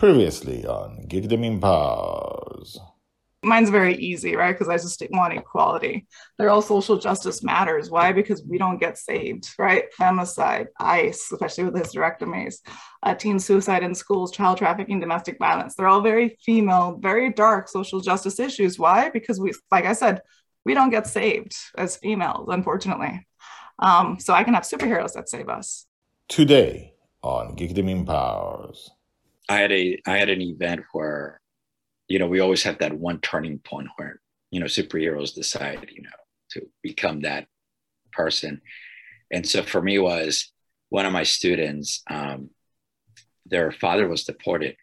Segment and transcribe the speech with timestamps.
[0.00, 2.78] Previously on Geekdom Empowers.
[3.42, 4.54] Mine's very easy, right?
[4.54, 6.06] Because I just want equality.
[6.38, 7.90] They're all social justice matters.
[7.90, 8.12] Why?
[8.12, 9.92] Because we don't get saved, right?
[10.00, 12.60] Femicide, ICE, especially with hysterectomies,
[13.02, 15.74] uh, teen suicide in schools, child trafficking, domestic violence.
[15.74, 18.78] They're all very female, very dark social justice issues.
[18.78, 19.10] Why?
[19.10, 20.22] Because we, like I said,
[20.64, 23.26] we don't get saved as females, unfortunately.
[23.78, 25.84] Um, so I can have superheroes that save us.
[26.26, 28.92] Today on Geekdom Empowers.
[29.50, 31.40] I had a I had an event where
[32.10, 34.20] you know, we always have that one turning point where,
[34.50, 36.10] you know, superheroes decide, you know,
[36.50, 37.46] to become that
[38.12, 38.60] person.
[39.30, 40.52] And so for me was
[40.88, 42.50] one of my students, um,
[43.46, 44.76] their father was deported.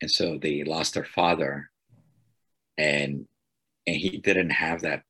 [0.00, 1.70] And so they lost their father
[2.76, 3.28] and,
[3.86, 5.04] and he didn't have that.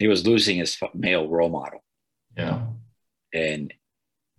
[0.00, 1.84] He was losing his male role model.
[2.36, 2.62] Yeah.
[3.32, 3.72] And,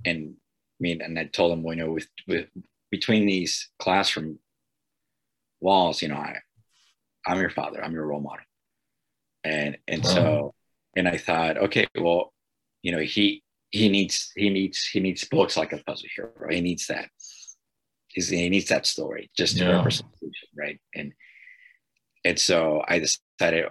[0.03, 2.47] and I mean, and I told him, well, you know, with, with
[2.93, 4.37] between these classroom
[5.59, 6.37] walls, you know, I,
[7.25, 8.45] I'm your father, I'm your role model.
[9.43, 10.09] And and wow.
[10.11, 10.53] so
[10.95, 12.33] and I thought, okay, well,
[12.83, 13.41] you know, he
[13.71, 16.31] he needs he needs he needs books like a Peso Hero.
[16.51, 17.09] He needs that.
[18.09, 19.77] He's, he needs that story just to yeah.
[19.77, 20.09] represent
[20.55, 20.79] right?
[20.93, 21.13] And
[22.23, 23.65] and so I decided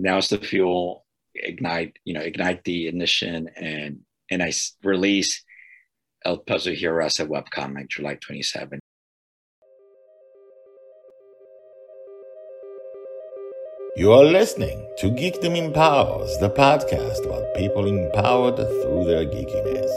[0.00, 4.50] now's the fuel, ignite, you know, ignite the ignition and and I
[4.82, 5.44] release
[6.22, 8.78] El Peso Hero as a webcomic July 27.
[13.96, 19.90] You are listening to Geekdom Empowers, the podcast about people empowered through their geekiness.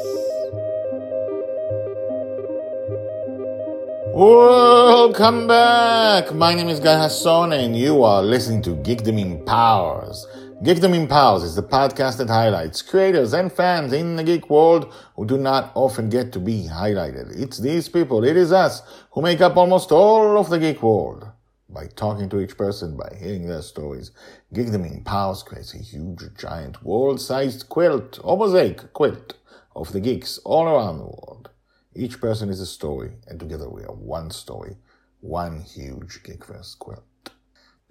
[4.13, 6.33] Welcome back!
[6.33, 10.25] My name is Guy Hasson and you are listening to Geekdom Empowers.
[10.63, 15.25] Geekdom Empowers is the podcast that highlights creators and fans in the geek world who
[15.25, 17.37] do not often get to be highlighted.
[17.37, 21.27] It's these people, it is us, who make up almost all of the geek world
[21.67, 24.11] by talking to each person, by hearing their stories.
[24.53, 29.33] Geekdom Empowers creates a huge, giant, world-sized quilt, or mosaic quilt,
[29.75, 31.49] of the geeks all around the world.
[31.93, 34.77] Each person is a story, and together we are one story,
[35.19, 37.03] one huge Geekverse quilt.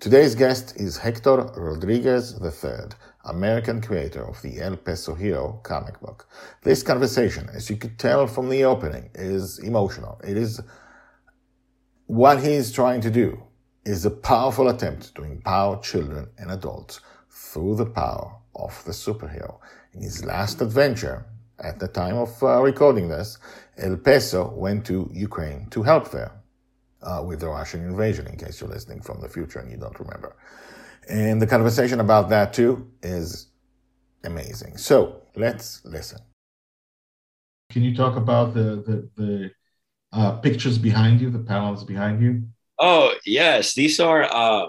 [0.02, 2.88] Today's guest is Hector Rodriguez III,
[3.24, 6.26] American creator of the El Peso Hero comic book.
[6.62, 10.20] This conversation, as you could tell from the opening, is emotional.
[10.24, 10.60] It is
[12.06, 13.44] what he is trying to do
[13.84, 16.98] is a powerful attempt to empower children and adults
[17.30, 19.60] through the power of the superhero.
[19.94, 21.26] In his last adventure,
[21.60, 23.38] at the time of uh, recording this,
[23.78, 26.41] El Peso went to Ukraine to help there
[27.02, 29.98] uh, with the Russian invasion, in case you're listening from the future and you don't
[29.98, 30.36] remember.
[31.08, 33.48] And the conversation about that too is
[34.24, 34.76] amazing.
[34.76, 36.20] So let's listen.
[37.70, 39.50] Can you talk about the the, the
[40.12, 42.42] uh, pictures behind you, the panels behind you?
[42.78, 44.66] Oh yes, these are uh,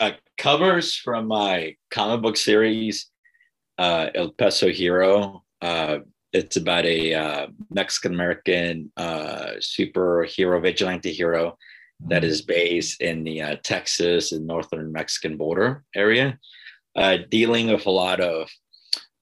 [0.00, 3.10] uh, covers from my comic book series,
[3.78, 5.42] uh, El Peso Hero.
[6.36, 11.56] It's about a uh, Mexican American uh, superhero vigilante hero
[12.08, 16.38] that is based in the uh, Texas and northern Mexican border area,
[16.94, 18.50] uh, dealing with a lot of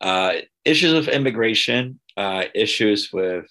[0.00, 0.32] uh,
[0.64, 3.46] issues of immigration, uh, issues with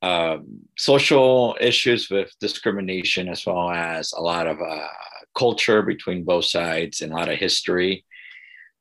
[0.00, 4.88] um, social issues with discrimination, as well as a lot of uh,
[5.36, 8.06] culture between both sides and a lot of history,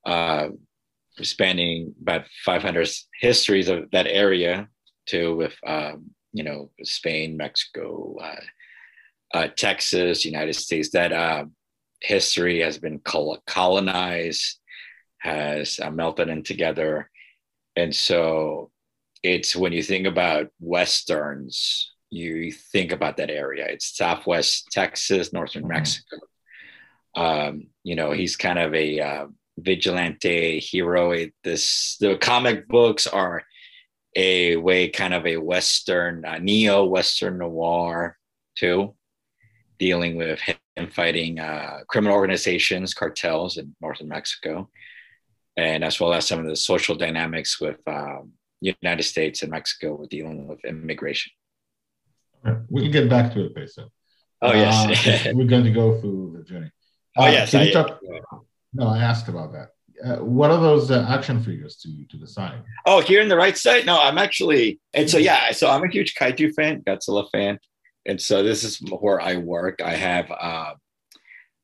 [0.06, 0.48] uh,
[1.22, 4.68] spanning about 500 histories of that area,
[5.06, 8.42] too, with um, you know Spain, Mexico, uh,
[9.34, 10.90] uh Texas, United States.
[10.92, 11.46] That uh,
[12.02, 14.60] history has been colonized,
[15.20, 17.10] has uh, melted in together,
[17.76, 18.72] and so
[19.24, 25.64] it's when you think about westerns you think about that area it's southwest texas northern
[25.64, 25.74] mm-hmm.
[25.74, 26.18] mexico
[27.16, 29.26] um, you know he's kind of a uh,
[29.58, 33.44] vigilante hero this the comic books are
[34.16, 38.18] a way kind of a western uh, neo western noir
[38.56, 38.96] too
[39.80, 40.58] dealing with him
[40.90, 44.68] fighting uh, criminal organizations cartels in northern mexico
[45.56, 48.34] and as well as some of the social dynamics with um,
[48.64, 51.32] United States and Mexico were dealing with immigration.
[52.70, 53.90] We'll get back to it, Peso.
[54.42, 56.70] Oh yes, uh, we're going to go through the journey.
[57.16, 58.00] Oh uh, yes, I, talk,
[58.74, 59.70] no, I asked about that.
[60.04, 62.62] Uh, what are those uh, action figures to to the side?
[62.86, 63.86] Oh, here in the right side.
[63.86, 67.60] No, I'm actually, and so yeah, so I'm a huge kaiju fan, Godzilla fan,
[68.06, 69.82] and so this is where I work.
[69.82, 70.74] I have, uh,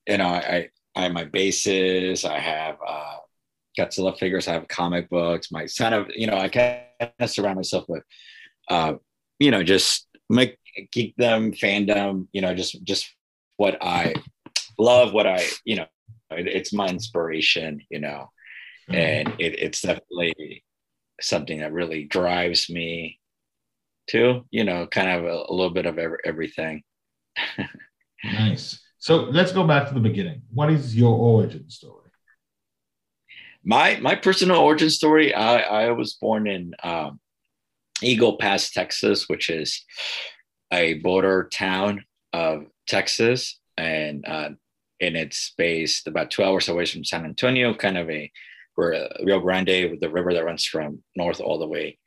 [0.08, 2.24] you know, I I have my bases.
[2.24, 3.18] I have uh,
[3.78, 4.48] Godzilla figures.
[4.48, 5.52] I have comic books.
[5.52, 6.82] My son of, you know, I kind
[7.20, 8.04] of surround myself with,
[8.70, 8.94] uh,
[9.40, 10.58] you know, just make
[10.96, 13.14] geekdom, fandom, you know, just just
[13.58, 14.14] what I
[14.78, 15.88] love, what I, you know,
[16.32, 18.32] it, it's my inspiration, you know,
[18.90, 18.96] mm-hmm.
[18.96, 20.64] and it, it's definitely
[21.22, 23.20] something that really drives me
[24.08, 26.84] to, you know, kind of a, a little bit of every, everything.
[28.24, 28.80] nice.
[28.98, 30.42] So let's go back to the beginning.
[30.54, 31.96] What is your origin story?
[33.64, 35.34] My my personal origin story.
[35.34, 37.20] I I was born in um,
[38.02, 39.84] Eagle Pass, Texas, which is
[40.72, 42.04] a border town
[42.34, 44.50] of Texas, and uh,
[45.02, 48.32] and it's based about two hours away from San Antonio, kind of a
[48.76, 51.98] where Rio Grande, with the river that runs from north all the way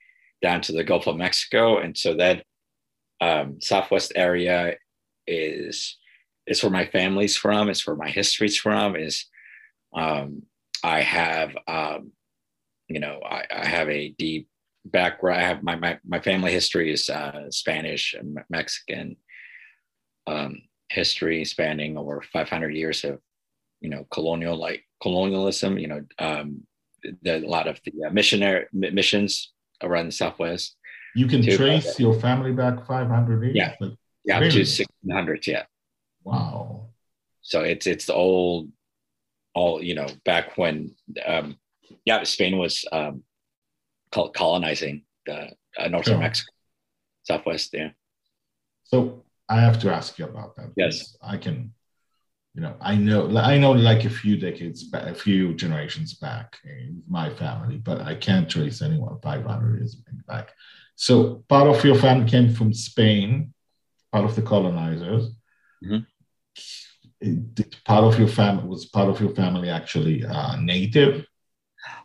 [0.41, 2.45] down to the Gulf of Mexico, and so that
[3.21, 4.77] um, Southwest area
[5.27, 5.99] is
[6.47, 9.27] is where my family's from, It's where my history's from, is
[9.95, 10.43] um,
[10.83, 12.13] I have um,
[12.89, 14.49] you know I, I have a deep
[14.85, 15.41] background.
[15.41, 19.17] I have my my, my family history is uh, Spanish and Mexican
[20.27, 20.63] um,
[20.93, 23.19] history spanning over 500 years of
[23.81, 25.79] you know colonial like colonialism.
[25.79, 26.67] You know, um,
[27.23, 29.53] the, a lot of the uh, missionary missions
[29.83, 30.77] around the Southwest.
[31.15, 33.57] You can too, trace your family back 500 years.
[33.57, 33.89] Yeah,
[34.25, 34.65] yeah, really?
[34.65, 35.47] to 1600s.
[35.47, 35.65] Yeah.
[36.25, 36.89] Wow.
[37.43, 38.71] So it's it's the old,
[39.55, 40.95] all you know, back when,
[41.27, 41.57] um,
[42.05, 43.25] yeah, Spain was um,
[44.13, 46.19] colonizing the uh, northern sure.
[46.19, 46.53] Mexico,
[47.25, 47.71] Southwest.
[47.75, 47.91] Yeah.
[48.85, 50.73] So I have to ask you about that.
[50.77, 51.17] Yes.
[51.23, 51.73] I can,
[52.55, 56.59] you know, I know, I know, like a few decades back, a few generations back,
[56.65, 59.97] in my family, but I can't trace anyone 500 years
[60.27, 60.53] back.
[60.95, 63.53] So part of your family came from Spain,
[64.13, 65.31] part of the colonizers.
[65.85, 65.99] Mm-hmm.
[67.55, 71.25] Did part of your family was part of your family actually uh, native?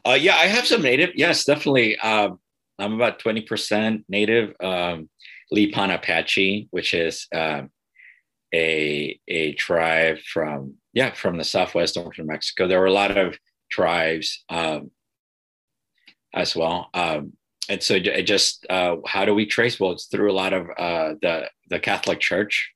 [0.06, 1.12] Uh, yeah, I have some native.
[1.16, 1.98] Yes, definitely.
[2.00, 2.40] Um,
[2.80, 4.54] I'm about 20% native.
[4.60, 5.10] Um,
[5.54, 7.72] Lipan Apache, which is um,
[8.54, 12.68] a a tribe from yeah from the southwest northern Mexico.
[12.68, 13.38] There were a lot of
[13.72, 14.92] tribes um,
[16.34, 17.34] as well, um,
[17.70, 19.80] and so it just uh, how do we trace?
[19.80, 22.72] Well, it's through a lot of uh, the the Catholic Church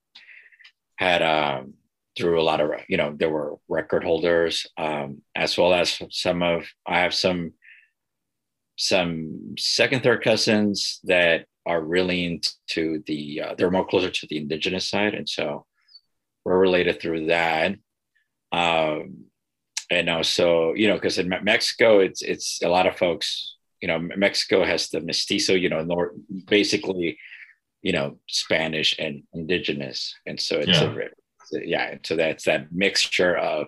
[0.97, 1.73] had um,
[2.17, 6.43] through a lot of you know there were record holders um, as well as some
[6.43, 7.53] of I have some
[8.81, 14.37] some second third cousins that are really into the uh, they're more closer to the
[14.37, 15.13] indigenous side.
[15.13, 15.65] And so
[16.43, 17.75] we're related through that.
[18.51, 19.25] Um
[19.89, 23.99] and also you know because in mexico it's it's a lot of folks you know
[23.99, 26.13] mexico has the mestizo you know north
[26.47, 27.17] basically
[27.81, 30.13] you know spanish and indigenous.
[30.25, 30.93] And so it's yeah.
[31.53, 33.67] a yeah And so that's that mixture of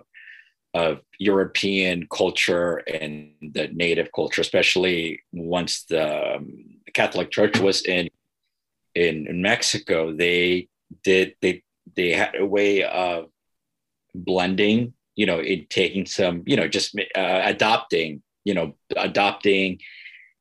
[0.74, 8.10] of European culture and the native culture, especially once the um, Catholic Church was in,
[8.94, 10.14] in in Mexico.
[10.14, 10.68] They
[11.04, 11.62] did they
[11.96, 13.26] they had a way of
[14.14, 19.78] blending, you know, in taking some, you know, just uh, adopting, you know, adopting,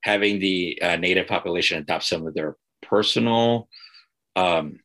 [0.01, 3.68] having the uh, native population adopt some of their personal
[4.35, 4.80] um,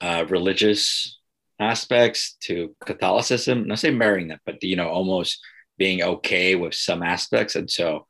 [0.00, 1.17] uh, religious
[1.58, 3.66] aspects to Catholicism.
[3.66, 5.40] Not say marrying them, but you know, almost
[5.76, 7.54] being okay with some aspects.
[7.56, 8.06] And so,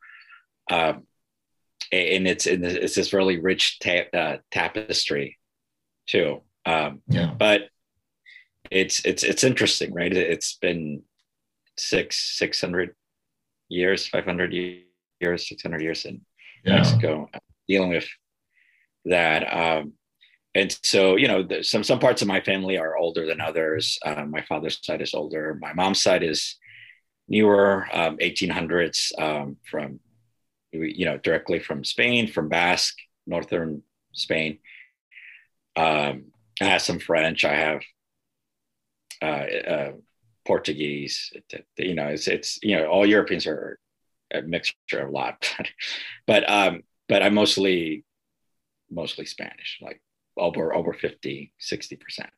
[0.70, 1.06] um,
[1.92, 5.38] and it's it's this really rich ta- uh, tapestry
[6.06, 6.42] too.
[6.66, 7.32] Um, yeah.
[7.38, 7.62] But
[8.70, 10.14] it's it's it's interesting, right?
[10.14, 11.02] It's been
[11.76, 12.94] six six hundred
[13.68, 16.20] years, five hundred years, six hundred years in
[16.64, 16.76] yeah.
[16.76, 17.28] Mexico
[17.68, 18.08] dealing with
[19.04, 19.44] that.
[19.44, 19.92] Um,
[20.54, 23.98] and so you know some some parts of my family are older than others.
[24.04, 25.58] Uh, my father's side is older.
[25.60, 26.56] My mom's side is
[27.28, 30.00] newer um, 1800s um, from
[30.72, 34.58] you know directly from spain from basque northern spain.
[35.76, 37.82] Um, i have some french i have
[39.22, 39.92] uh, uh,
[40.44, 41.32] portuguese
[41.76, 43.78] you know it's it's you know all europeans are
[44.32, 45.54] a mixture of a lot
[46.26, 48.04] but um but i'm mostly
[48.90, 50.00] mostly spanish like
[50.38, 52.30] over over 50 60 percent.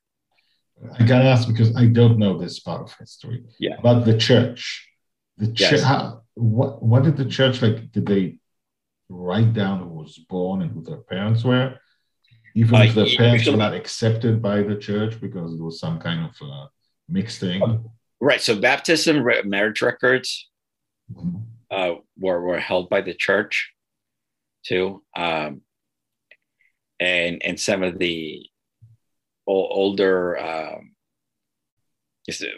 [0.99, 3.77] I gotta ask because i don't know this part of history yeah.
[3.79, 4.89] about the church
[5.37, 5.83] the church yes.
[5.83, 8.39] how, what what did the church like did they
[9.11, 11.77] write down who was born and who their parents were?
[12.55, 15.99] Even uh, if their parents were not accepted by the church because it was some
[15.99, 16.67] kind of uh,
[17.09, 17.63] mixed thing?
[17.63, 18.41] Oh, right.
[18.41, 20.49] So baptism marriage records
[21.13, 21.39] mm-hmm.
[21.71, 23.73] uh, were, were held by the church
[24.65, 25.03] too.
[25.17, 25.63] Um,
[27.01, 28.47] and and some of the
[29.47, 30.93] older um,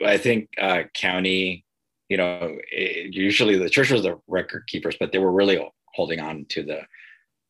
[0.04, 1.64] I think uh, county,
[2.08, 5.58] you know, it, usually the church was the record keepers, but they were really
[5.94, 6.80] holding on to the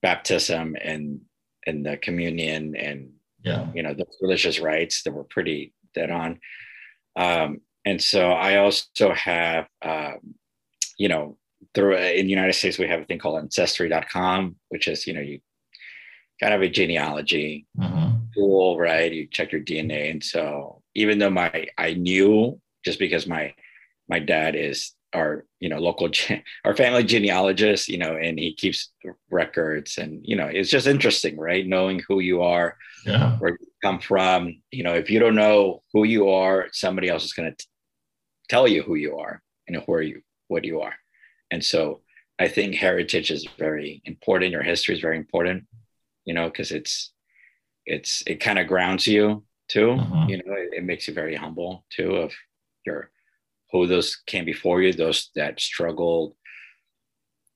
[0.02, 1.20] baptism and
[1.66, 3.66] and the communion and Yeah.
[3.74, 6.38] You know, those religious rites that were pretty dead on.
[7.16, 10.34] Um, and so I also have, um,
[10.98, 11.38] you know,
[11.74, 15.20] through in the United States, we have a thing called ancestry.com, which is, you know,
[15.20, 15.40] you
[16.42, 18.32] kind of a genealogy Mhm.
[18.34, 19.12] tool, right?
[19.12, 20.10] You check your DNA.
[20.10, 23.54] And so even though my, I knew just because my,
[24.08, 26.10] my dad is our, you know, local,
[26.64, 28.90] our family genealogist, you know, and he keeps
[29.30, 31.64] records and, you know, it's just interesting, right?
[31.66, 33.36] Knowing who you are, Yeah.
[33.38, 34.60] where you come from.
[34.72, 37.66] You know, if you don't know who you are, somebody else is going to
[38.48, 40.94] tell you who you are and where you what you are.
[41.52, 42.00] And so
[42.38, 44.50] I think heritage is very important.
[44.50, 45.64] Your history is very important.
[46.24, 47.12] You know, because it's
[47.86, 49.96] it's it kind of grounds you too.
[49.98, 50.28] Mhm.
[50.28, 52.32] You know, it, it makes you very humble too of
[52.86, 53.10] your
[53.70, 56.34] who those came before you, those that struggled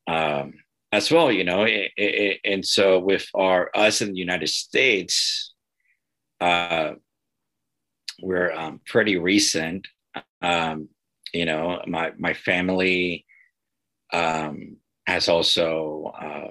[0.07, 0.55] um,
[0.93, 1.31] as well.
[1.31, 5.53] You know, it, it, and so with our us in the United States,
[6.41, 6.93] uh,
[8.23, 9.87] we're um, pretty recent.
[10.41, 10.89] Um,
[11.33, 13.27] you know, my my family
[14.13, 16.51] um, has also uh,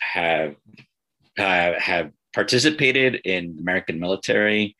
[0.00, 0.56] have
[1.38, 4.76] uh, have participated in the American military,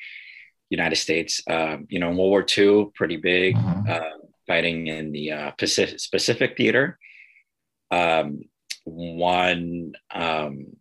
[0.71, 1.43] United States.
[1.49, 3.89] Um, you know, in World War II, pretty big, Mhm.
[3.89, 6.99] uh, fighting in the uh, Pacific Pacific theater.
[7.91, 8.43] Um,
[8.85, 10.77] one um,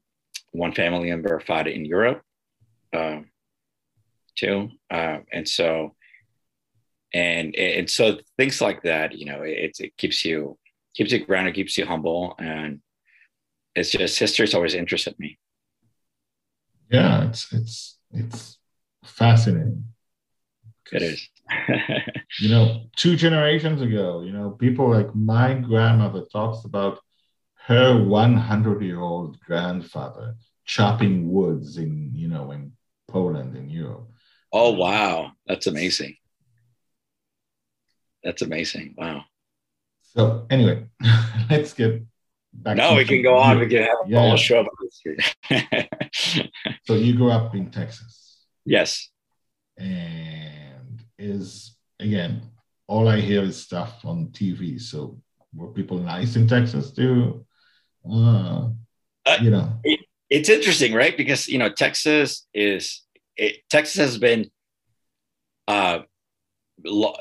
[0.52, 2.24] one family member fought in Europe
[2.94, 3.22] uh,
[4.36, 5.96] too, uh, and so
[7.14, 10.58] and and so things like that, you know, it it keeps you
[10.96, 12.82] keeps you grounded, keeps you humble, and
[13.76, 15.38] it's just history's always interested me.
[16.90, 17.28] Yeah.
[17.28, 18.58] It's it's it's
[19.04, 19.86] fascinating.
[20.92, 21.30] It is.
[22.40, 27.00] You know, two generations ago, you know, people like my grandmother talks about
[27.66, 32.74] her 100 year old grandfather chopping woods in, you know, in
[33.08, 34.10] Poland in Europe.
[34.54, 36.16] oh wow, that's amazing.
[38.24, 38.94] That's amazing.
[38.98, 39.24] Wow.
[40.02, 40.86] So anyway,
[41.50, 42.04] let's get
[42.54, 42.78] back.
[42.78, 43.60] No, we can go on.
[43.60, 44.20] We can have a Yeah.
[44.20, 45.18] whole show about history.
[46.86, 49.10] So you grew up in Texas, yes.
[49.78, 52.42] and is again
[52.88, 54.80] all I hear is stuff on TV.
[54.82, 55.20] So
[55.56, 57.46] were people nice in Texas too?
[58.10, 58.70] Uh,
[59.26, 59.68] Uh, you know,
[60.30, 61.16] it's interesting, right?
[61.16, 63.04] Because you know Texas is
[63.38, 64.50] it, Texas has been
[65.68, 66.00] uh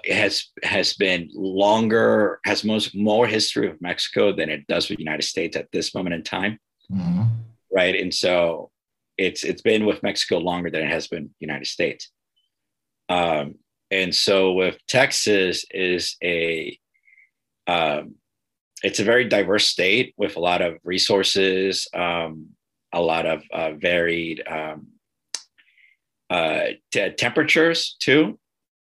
[0.08, 5.04] has has been longer has most more history of Mexico than it does with the
[5.04, 6.58] United States at this moment in time,
[6.90, 7.28] mhm.
[7.72, 7.94] right?
[7.94, 8.70] And so
[9.16, 12.10] it's it's been with Mexico longer than it has been United States.
[13.08, 13.56] Um,
[13.90, 16.78] and so with Texas is a
[17.66, 18.14] um,
[18.82, 22.48] it's a very diverse state with a lot of resources, um,
[22.92, 24.86] a lot of uh, varied um,
[26.30, 28.38] uh, t- temperatures too.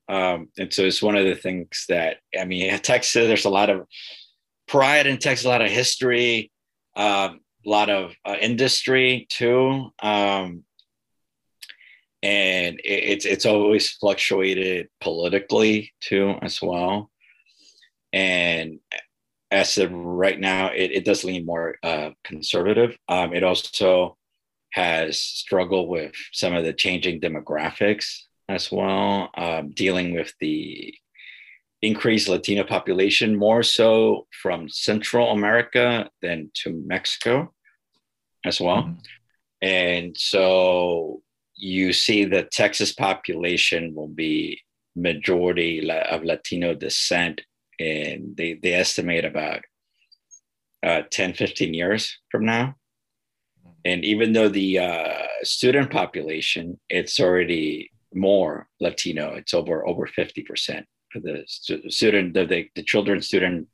[0.08, 3.28] Um, and so it's one of the things that I mean, Texas.
[3.28, 3.88] There's a lot of
[4.68, 6.52] pride in Texas, a lot of history,
[6.96, 9.92] um, a lot of uh, industry too.
[10.02, 10.64] Um,
[12.24, 17.12] and it, it's it's always fluctuated politically too as well.
[18.14, 18.80] And
[19.52, 22.98] as of right now, it, it does lean more uh, conservative.
[23.08, 24.18] Um, it also
[24.72, 30.94] has struggled with some of the changing demographics as well, um, dealing with the
[31.82, 37.54] increased Latino population, more so from Central America than to Mexico
[38.44, 38.84] as well.
[38.84, 38.98] Mhm.
[39.62, 41.22] And so
[41.56, 44.62] you see the Texas population will be
[44.96, 47.42] majority of Latino descent,
[47.80, 49.62] and they, they estimate about
[50.84, 52.76] uh, 10, 15 years from now.
[53.84, 60.84] And even though the uh, student population, it's already more Latino, it's over over 50%
[61.12, 63.68] for the student, the, the, the children student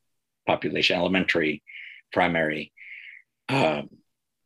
[0.48, 1.64] population, elementary,
[2.12, 2.72] primary,
[3.50, 3.90] um,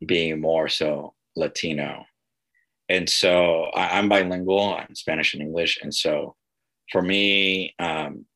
[0.04, 2.04] being more so Latino.
[2.88, 5.80] And so I, I'm bilingual, I'm Spanish and English.
[5.82, 6.36] And so
[6.92, 8.26] for me, um,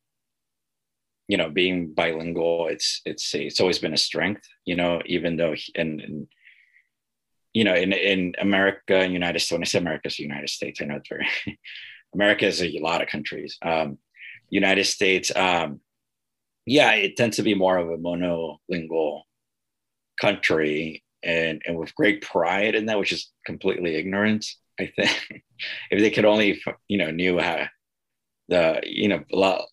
[1.28, 5.54] you know, being bilingual, it's it's it's always been a strength, you know, even though
[5.76, 6.28] in, in
[7.52, 10.80] you know, in in America United States, when I say America, it's the United States.
[10.80, 11.28] I know it's very
[12.14, 13.56] America is a lot of countries.
[13.62, 13.98] Um,
[14.48, 15.80] United States, um,
[16.66, 19.22] yeah, it tends to be more of a monolingual
[20.20, 24.58] country and and with great pride in that, which is completely ignorance.
[24.78, 25.42] I think
[25.90, 27.66] if they could only you know knew how
[28.48, 29.66] the you know lot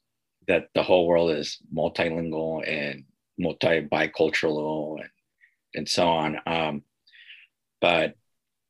[0.47, 3.03] that the whole world is multilingual and
[3.37, 5.09] multi bicultural and
[5.75, 6.39] and so on.
[6.45, 6.83] Um,
[7.81, 8.15] but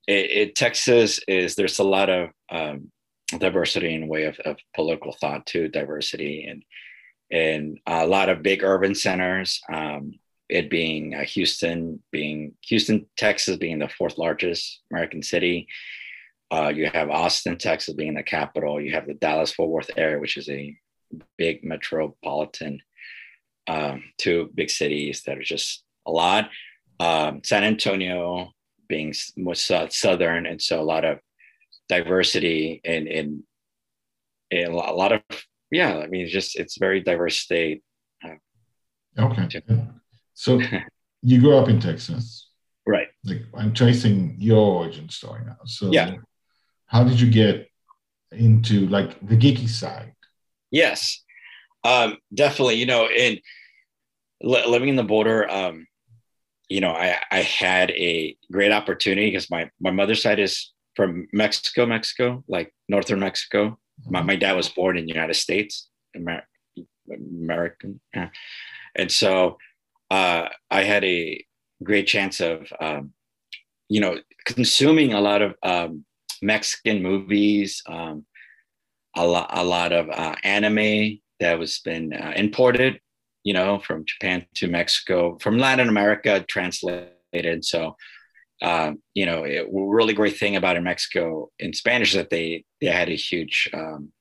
[0.07, 2.91] it, it, Texas is there's a lot of um,
[3.37, 6.63] diversity in way of, of political thought too, diversity and
[7.29, 9.59] and a lot of big urban centers.
[9.71, 10.13] Um,
[10.49, 15.67] it being uh, Houston, being Houston, Texas, being the fourth largest American city.
[16.49, 18.79] Uh, you have Austin, Texas, being the capital.
[18.79, 20.73] You have the Dallas Fort Worth area, which is a
[21.37, 22.81] big metropolitan.
[23.67, 26.49] Um, two big cities that are just a lot.
[27.01, 28.53] Um, San Antonio
[28.87, 31.19] being more southern, and so a lot of
[31.89, 33.43] diversity and in,
[34.51, 35.21] in, a lot of
[35.71, 35.97] yeah.
[35.97, 37.83] I mean, it's just it's very diverse state.
[39.19, 39.63] Okay.
[40.33, 40.61] So
[41.21, 42.49] you grew up in Texas.
[42.85, 43.07] Right.
[43.25, 45.57] Like I'm tracing your origin story now.
[45.65, 46.15] So yeah.
[46.85, 47.69] how did you get
[48.31, 50.13] into like the geeky side?
[50.71, 51.23] Yes.
[51.83, 53.39] Um, definitely, you know, in
[54.41, 55.87] living in the border, um,
[56.69, 61.27] you know, I, I had a great opportunity because my, my mother's side is from
[61.31, 63.69] Mexico, Mexico, like Northern Mexico.
[64.01, 64.11] Mm-hmm.
[64.11, 66.47] My, my dad was born in the United States, Amer-
[67.13, 67.99] American.
[68.95, 69.57] And so
[70.11, 71.43] uh, I had a
[71.83, 73.13] great chance of, um,
[73.89, 76.03] you know, consuming a lot of um,
[76.41, 78.25] Mexican movies, um,
[79.15, 82.99] a lot, a lot of uh, anime that was been uh, imported,
[83.47, 87.63] you know, from Japan to Mexico, from Latin America, translated.
[87.63, 87.95] So,
[88.61, 92.87] um, you know, it, really great thing about in Mexico in Spanish that they they
[92.87, 94.11] had a huge um,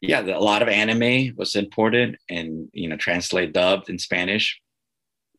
[0.00, 4.58] yeah, a lot of anime was imported and you know translated dubbed in Spanish.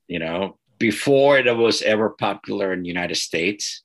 [0.07, 3.81] You know, before it was ever popular in the United States,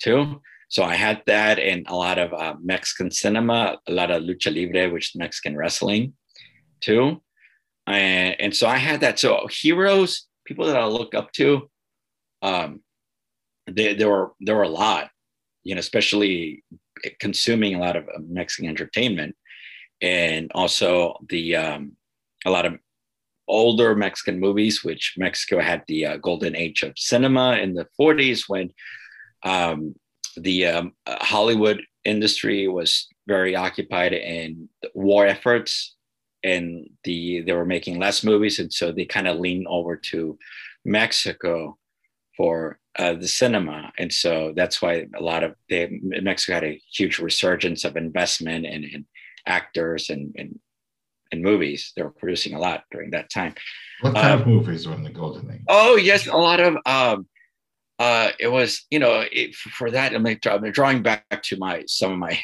[0.00, 0.40] too.
[0.70, 4.50] So I had that and a lot of uh, Mexican cinema, a lot of lucha
[4.54, 6.14] libre, which is Mexican wrestling,
[6.80, 7.20] too.
[7.88, 9.18] And, and so I had that.
[9.18, 11.70] So heroes, people that I look up to,
[12.42, 12.80] um,
[13.66, 15.10] they, there were there were a lot,
[15.62, 16.64] you know, especially
[17.20, 19.36] consuming a lot of uh, Mexican entertainment
[20.00, 21.92] and also the um,
[22.44, 22.74] a lot of
[23.46, 28.44] older Mexican movies, which Mexico had the uh, golden age of cinema in the 40s
[28.46, 28.70] when
[29.44, 29.94] um,
[30.36, 35.96] the um, Hollywood industry was very occupied in war efforts
[36.44, 40.38] and the they were making less movies and so they kind of leaned over to
[40.84, 41.76] Mexico
[42.36, 46.80] for uh, the cinema and so that's why a lot of they, Mexico had a
[46.92, 49.04] huge resurgence of investment and, and
[49.46, 50.58] actors and, and
[51.32, 51.92] and movies.
[51.96, 53.54] They were producing a lot during that time.
[54.00, 55.60] What kind um, of movies were in the golden age?
[55.68, 56.76] Oh yes, a lot of.
[56.86, 57.26] Um,
[57.98, 62.12] uh, it was you know it, for that I'm, I'm drawing back to my some
[62.12, 62.38] of my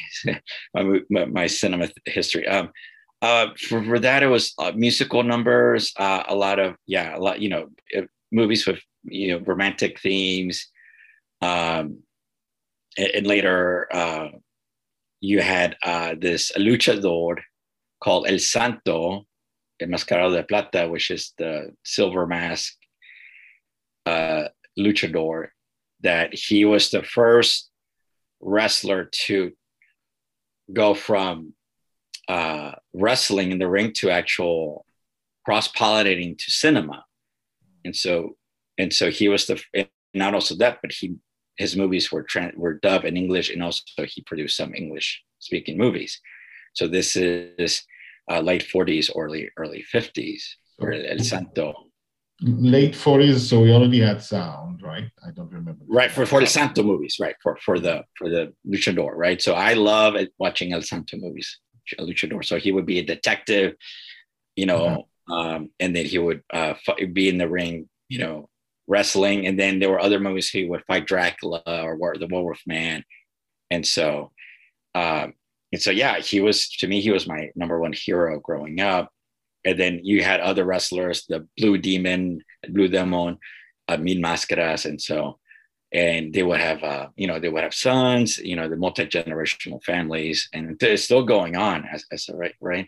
[1.09, 2.47] my, my, cinema history.
[2.47, 2.71] Um,
[3.25, 7.19] uh, for, for that it was uh, musical numbers, uh, a lot of yeah, a
[7.19, 10.67] lot you know it, movies with you know romantic themes.
[11.41, 12.03] Um,
[12.99, 14.27] and, and later uh,
[15.21, 17.37] you had uh, this luchador
[17.99, 19.25] called El Santo,
[19.79, 22.75] El Mascarado de Plata, which is the silver mask
[24.05, 25.47] uh, luchador,
[26.01, 27.71] that he was the first
[28.39, 29.51] wrestler to
[30.71, 31.54] go from
[32.27, 34.85] uh, wrestling in the ring to actual
[35.45, 37.05] cross pollinating to cinema.
[37.83, 38.35] And so,
[38.77, 39.61] and so he was the,
[40.13, 41.15] not also that, but he
[41.57, 46.19] his movies were were dubbed in English, and also he produced some English speaking movies.
[46.73, 47.83] So this is
[48.29, 50.41] uh, late 40s, early early 50s
[50.77, 51.73] for El Santo.
[52.41, 55.05] Late 40s, so we already had sound, right?
[55.25, 55.85] I don't remember.
[55.87, 57.35] Right for for El Santo movies, right?
[57.41, 59.41] For for the for the luchador, right?
[59.41, 61.59] So I love watching El Santo movies,
[61.99, 62.43] luchador.
[62.43, 63.75] So he would be a detective,
[64.55, 65.33] you know, mm-hmm.
[65.33, 66.73] um, and then he would uh,
[67.13, 68.49] be in the ring, you know,
[68.87, 73.03] wrestling, and then there were other movies he would fight Dracula or the Werewolf Man,
[73.71, 74.31] and so,
[74.93, 75.33] um,
[75.71, 79.11] and so yeah, he was to me he was my number one hero growing up,
[79.63, 83.37] and then you had other wrestlers, the Blue Demon, Blue Demon,
[83.87, 85.39] uh, Mil Máscaras, and so.
[85.91, 89.05] And they would have, uh, you know, they would have sons, you know, the multi
[89.05, 92.87] generational families, and it's still going on as, as right, right.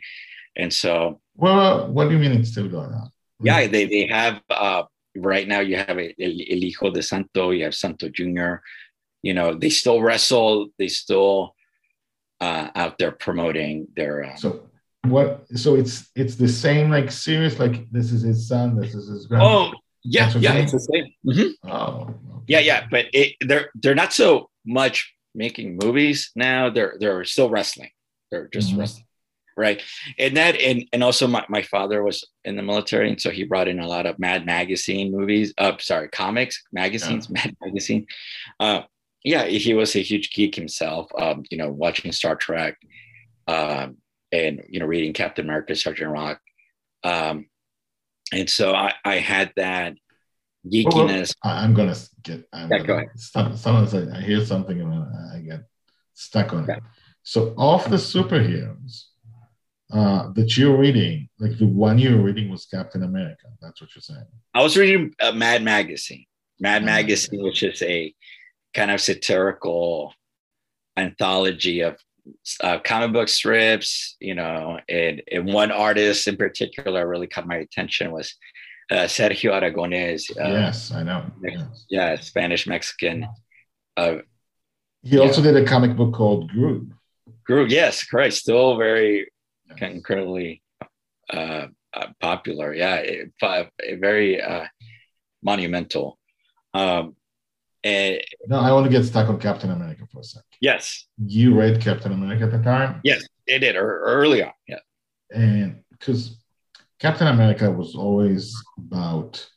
[0.55, 3.12] And so, well, what do you mean it's still going on?
[3.39, 4.83] Yeah, they they have uh,
[5.15, 8.55] right now you have El, El Hijo de Santo, you have Santo Jr.
[9.21, 11.55] You know, they still wrestle, they still
[12.41, 14.25] uh, out there promoting their.
[14.25, 14.69] Um, so
[15.03, 15.45] what?
[15.55, 19.27] So it's it's the same like series, like this is his son, this is his
[19.27, 19.73] grandson.
[19.73, 21.13] Oh yeah, yeah, it's the same.
[21.25, 21.69] Mm-hmm.
[21.69, 22.13] Oh, okay.
[22.47, 26.69] yeah, yeah, but it, they're they're not so much making movies now.
[26.69, 27.91] They're they're still wrestling.
[28.31, 28.79] They're just mm-hmm.
[28.79, 29.03] wrestling
[29.59, 29.81] right
[30.19, 33.43] and that and and also my, my father was in the military and so he
[33.43, 37.41] brought in a lot of mad magazine movies uh sorry comics magazines yeah.
[37.41, 38.05] mad magazine
[38.59, 38.83] uh
[39.27, 41.11] yeah, he was a huge geek himself.
[41.19, 42.77] Um, you know, watching Star Trek,
[43.47, 43.97] um,
[44.31, 46.39] and you know, reading Captain America, Sergeant Rock,
[47.03, 47.47] um,
[48.31, 49.95] and so I, I had that
[50.65, 51.33] geekiness.
[51.43, 52.47] Well, I'm gonna get.
[52.53, 53.19] I'm yeah, gonna, go ahead.
[53.19, 54.93] Some, I hear something and
[55.33, 55.61] I get
[56.13, 56.83] stuck on it.
[57.23, 59.03] So, of the superheroes
[59.91, 63.47] uh, that you're reading, like the one you're reading was Captain America.
[63.61, 64.25] That's what you're saying.
[64.53, 66.25] I was reading uh, Mad Magazine.
[66.59, 68.13] Mad Magazine, which is a
[68.73, 70.13] kind of satirical
[70.97, 71.97] anthology of
[72.61, 77.57] uh, comic book strips, you know, and, and one artist in particular really caught my
[77.57, 78.35] attention was
[78.91, 80.29] uh, Sergio Aragonés.
[80.31, 81.25] Uh, yes, I know.
[81.41, 81.85] Yes.
[81.89, 83.27] Yeah, Spanish Mexican.
[83.95, 84.17] Uh,
[85.03, 86.89] he also did a comic book called Groo.
[87.47, 88.33] Groo, yes, correct.
[88.33, 89.31] Still very
[89.69, 89.91] yes.
[89.91, 90.61] incredibly
[91.31, 92.73] uh, uh, popular.
[92.73, 93.31] Yeah, it,
[93.99, 94.41] very
[95.43, 96.17] monumental.
[96.73, 97.15] Um,
[97.83, 100.43] and, no, I want to get stuck on Captain America for a sec.
[100.61, 101.07] Yes.
[101.23, 103.01] You read Captain America at the time?
[103.03, 104.51] Yes, it did early on.
[104.67, 104.79] Yeah.
[105.31, 106.37] And because
[106.99, 109.47] Captain America was always about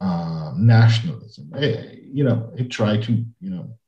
[0.00, 1.50] uh, nationalism.
[1.54, 3.78] It, eh, you know, it tried to, you know,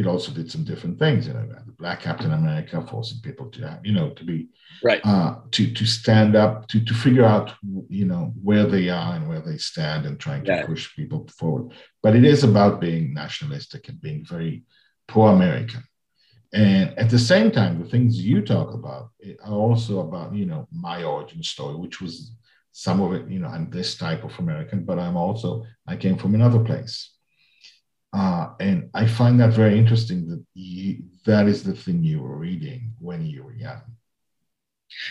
[0.00, 1.26] it also did some different things.
[1.26, 4.38] You know, the Black Captain America forcing people to, have, you know, to be
[4.88, 7.48] right, uh, to to stand up, to to figure out,
[8.00, 10.66] you know, where they are and where they stand, and trying to yeah.
[10.66, 11.66] push people forward.
[12.02, 14.54] But it is about being nationalistic and being very
[15.06, 15.82] pro-American.
[16.52, 19.04] And at the same time, the things you talk about
[19.44, 22.14] are also about, you know, my origin story, which was
[22.72, 25.48] some of it, you know, I'm this type of American, but I'm also,
[25.86, 26.94] I came from another place.
[28.12, 32.36] Uh, and I find that very interesting that you, that is the thing you were
[32.36, 33.82] reading when you were young.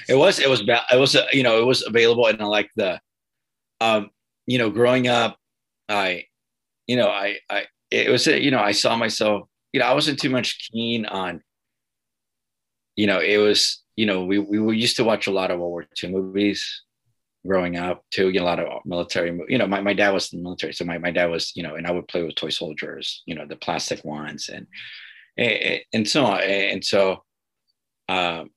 [0.10, 2.70] It was, it was, it was, uh, you know, it was available and I like
[2.76, 3.00] the,
[3.80, 4.10] um,
[4.46, 5.38] you know, growing up,
[5.88, 6.26] I,
[6.88, 10.20] you know, I, I, it was, you know, I saw myself you know, I wasn't
[10.20, 11.42] too much keen on,
[12.96, 15.72] you know, it was, you know, we, we used to watch a lot of World
[15.72, 16.84] War II movies
[17.45, 20.32] growing up too, you know, a lot of military, you know, my, my dad was
[20.34, 20.73] in the military.
[20.73, 23.36] So my, my dad was, you know, and I would play with toy soldiers, you
[23.36, 24.67] know, the plastic ones and,
[25.93, 26.41] and, so on.
[26.41, 27.23] And so,
[28.10, 28.49] um,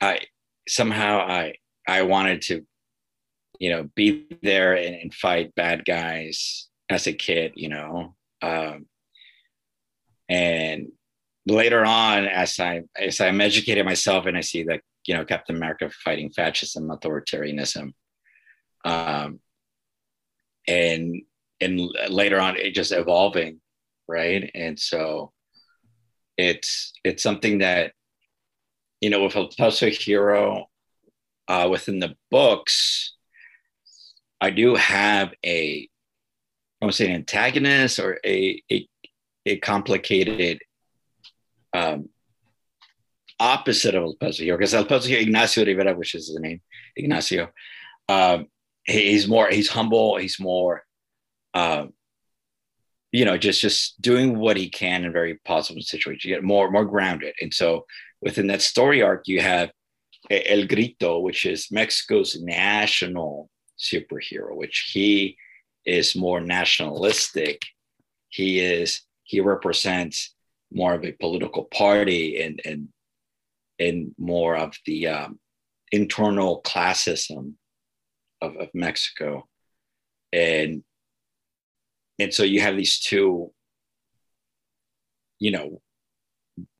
[0.00, 0.20] I
[0.68, 1.54] somehow I,
[1.88, 2.64] I wanted to,
[3.58, 8.86] you know, be there and, and fight bad guys as a kid, you know, um,
[10.28, 10.88] and
[11.46, 15.56] later on, as I as I'm educated myself and I see that you know Captain
[15.56, 17.92] America fighting fascism, authoritarianism,
[18.84, 19.40] um,
[20.66, 21.22] and
[21.60, 23.60] and later on it just evolving,
[24.08, 24.50] right?
[24.54, 25.32] And so
[26.36, 27.92] it's it's something that
[29.00, 30.66] you know with El Peso Hero
[31.48, 33.14] uh, within the books,
[34.40, 35.88] I do have a
[36.80, 38.88] I want to say an antagonist or a, a
[39.46, 40.60] a complicated
[41.72, 42.08] um,
[43.38, 46.60] opposite of El Peso Hero, because El Peso Hero, Ignacio Rivera, which is the name,
[46.96, 47.50] Ignacio,
[48.08, 48.46] um,
[48.84, 50.82] he's more, he's humble, he's more,
[51.54, 51.86] uh,
[53.10, 56.70] you know, just just doing what he can in very positive situations, you get more
[56.70, 57.34] more grounded.
[57.40, 57.86] And so
[58.20, 59.70] within that story arc, you have
[60.30, 65.36] El Grito, which is Mexico's national superhero, which he
[65.84, 67.62] is more nationalistic.
[68.28, 70.34] He is he represents
[70.72, 72.88] more of a political party and and
[73.78, 75.38] and more of the um,
[75.90, 77.54] internal classism
[78.42, 79.48] of, of Mexico,
[80.32, 80.82] and
[82.18, 83.52] and so you have these two,
[85.38, 85.80] you know,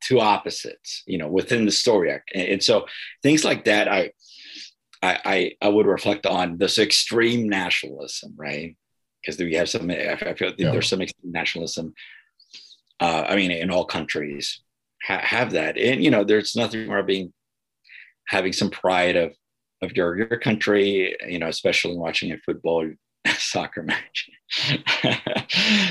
[0.01, 2.85] two opposites, you know, within the story, and, and so
[3.23, 4.11] things like that, I,
[5.01, 8.77] I, I would reflect on this extreme nationalism, right?
[9.21, 10.71] Because we have some, I feel yeah.
[10.71, 11.93] there's some extreme nationalism
[13.03, 14.61] uh, I mean, in all countries
[15.03, 15.77] ha- have that.
[15.77, 17.33] And, you know, there's nothing wrong being
[18.27, 19.33] having some pride of,
[19.83, 22.89] of your, your country, you know, especially watching a football
[23.37, 24.29] soccer match,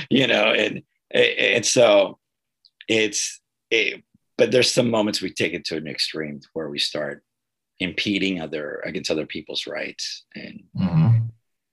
[0.11, 2.19] you know, and, and so
[2.89, 4.03] it's, it,
[4.39, 7.23] but there's some moments we take it to an extreme where we start
[7.83, 10.25] impeding other against other people's rights.
[10.35, 11.19] And mm-hmm.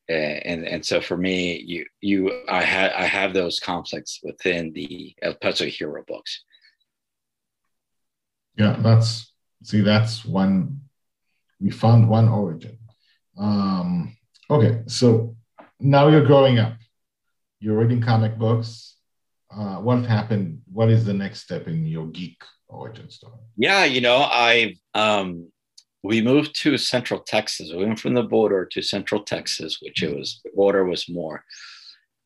[0.10, 5.15] and and so for me you you i had i have those conflicts within the
[5.21, 6.43] el peso hero books.
[8.58, 10.82] Yeah that's see that's one
[11.60, 12.78] we found one origin
[13.38, 14.15] um
[14.50, 15.36] okay so
[15.80, 16.74] now you're growing up
[17.60, 18.98] you're reading comic books
[19.52, 24.02] uh, what happened what is the next step in your geek origin story yeah you
[24.02, 25.48] know i've um
[26.04, 27.72] we moved to Central Texas.
[27.74, 31.43] We went from the border to Central Texas, which it was the border was more,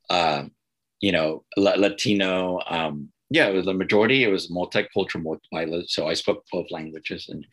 [0.09, 0.43] uh,
[0.99, 2.59] you know, Latino.
[2.67, 4.23] Um, yeah, it was the majority.
[4.23, 7.45] It was multicultural, multi So I spoke both languages, and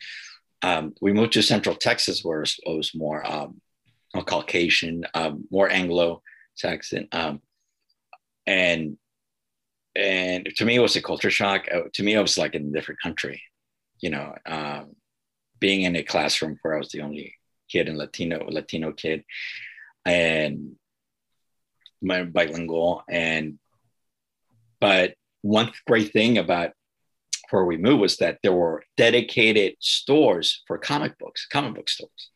[0.63, 3.61] um, we moved to Central Texas, where it was more um,
[4.13, 7.41] Caucasian, um, more Anglo-Saxon, um,
[8.45, 8.97] and
[9.95, 11.67] and to me, it was a culture shock.
[11.73, 13.41] Uh, to me, I was like in a different country,
[13.99, 14.95] you know, um,
[15.59, 17.35] being in a classroom where I was the only
[17.69, 19.23] kid and Latino Latino kid,
[20.05, 20.75] and
[22.01, 23.03] my bilingual.
[23.09, 23.59] And
[24.79, 26.71] but one great thing about
[27.51, 32.29] where we moved was that there were dedicated stores for comic books, comic book stores.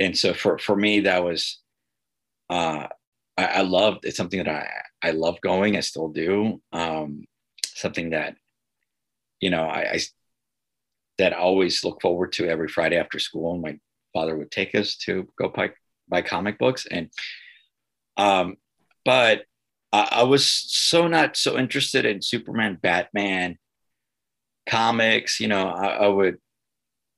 [0.00, 1.60] And so for for me, that was
[2.50, 2.86] uh,
[3.36, 4.04] I, I loved.
[4.04, 5.76] It's something that I I love going.
[5.76, 6.60] I still do.
[6.72, 7.24] Um,
[7.66, 8.36] something that
[9.40, 9.98] you know I, I
[11.18, 13.54] that I always look forward to every Friday after school.
[13.54, 13.78] And My
[14.12, 15.70] father would take us to go buy,
[16.08, 17.10] buy comic books, and
[18.16, 18.56] um,
[19.04, 19.42] but
[19.92, 23.58] I, I was so not so interested in Superman, Batman
[24.68, 25.40] comics.
[25.40, 26.38] You know, I, I would,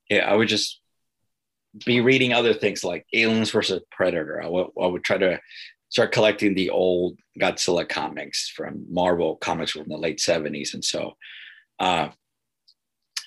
[0.09, 0.81] yeah, I would just
[1.85, 4.43] be reading other things like Aliens versus Predator.
[4.43, 5.41] I would, I would try to
[5.89, 10.75] start collecting the old Godzilla comics from Marvel comics from the late 70s.
[10.75, 11.17] And so,
[11.79, 12.09] uh,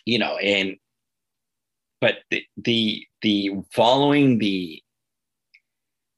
[0.06, 0.78] you know, and,
[2.02, 4.82] but the, the, the following the,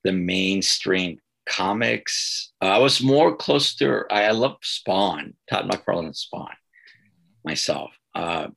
[0.03, 6.15] the mainstream comics, uh, I was more close to, I, love Spawn, Todd McFarlane and
[6.15, 6.55] Spawn
[7.43, 7.91] myself.
[8.13, 8.47] Uh,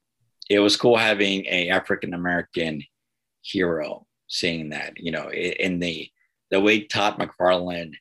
[0.49, 2.83] it was cool having a African-American
[3.43, 6.11] hero seeing that, you know, in the,
[6.51, 7.95] the way Todd McFarlane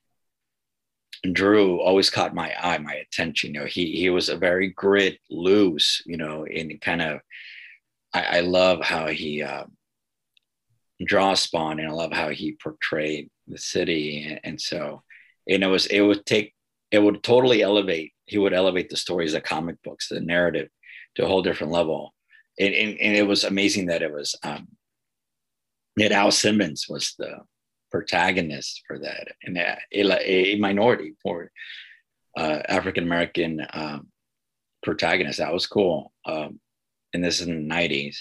[1.33, 3.53] drew always caught my eye, my attention.
[3.53, 7.19] You know, he he was a very grit, loose, you know, in kind of
[8.13, 9.65] I, I love how he uh,
[11.05, 15.03] draws Spawn, and I love how he portrayed the city, and, so
[15.47, 16.53] and it was it would take
[16.91, 18.13] it would totally elevate.
[18.25, 20.69] He would elevate the stories, the comic books, the narrative
[21.15, 22.13] to a whole different level.
[22.59, 24.67] And, and, and it was amazing that it was um,
[25.97, 27.39] that Al Simmons was the
[27.91, 31.51] protagonist for that and a, a minority for
[32.37, 34.07] uh, African American um,
[34.83, 35.39] protagonist.
[35.39, 36.11] That was cool.
[36.25, 36.59] Um,
[37.13, 38.17] and this is in the 90s.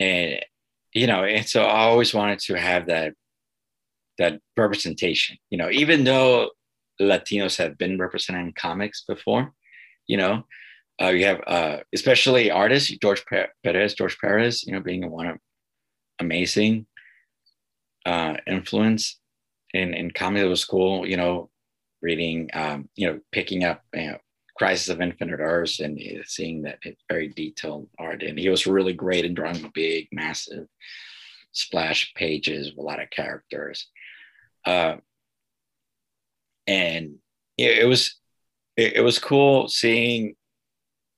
[0.00, 0.40] And,
[0.92, 3.14] you know, and so I always wanted to have that
[4.18, 6.50] that representation, you know, even though
[7.00, 9.52] Latinos have been represented in comics before,
[10.06, 10.44] you know,
[11.00, 13.24] uh, you have uh, especially artists, George
[13.64, 15.36] Perez, George Perez, you know, being one of
[16.18, 16.86] amazing
[18.04, 19.20] uh, influence
[19.72, 21.06] in in comedy that was cool.
[21.06, 21.50] You know,
[22.02, 24.18] reading, um, you know, picking up you know,
[24.56, 26.78] Crisis of Infinite Earths and seeing that
[27.08, 28.22] very detailed art.
[28.22, 30.66] And he was really great in drawing big, massive
[31.52, 33.86] splash pages with a lot of characters.
[34.68, 34.96] Uh,
[36.66, 37.14] and
[37.56, 38.16] it, it was
[38.76, 40.34] it, it was cool seeing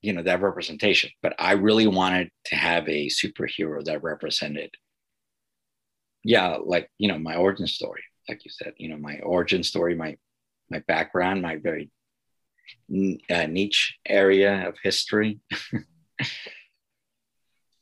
[0.03, 4.71] you know that representation but i really wanted to have a superhero that represented
[6.23, 9.95] yeah, like you know, my origin story, like you said, you know, my origin story,
[9.95, 10.17] my
[10.71, 11.91] my background, my very
[13.31, 15.41] uh, niche area of history.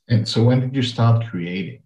[0.07, 1.81] and so, when did you start creating?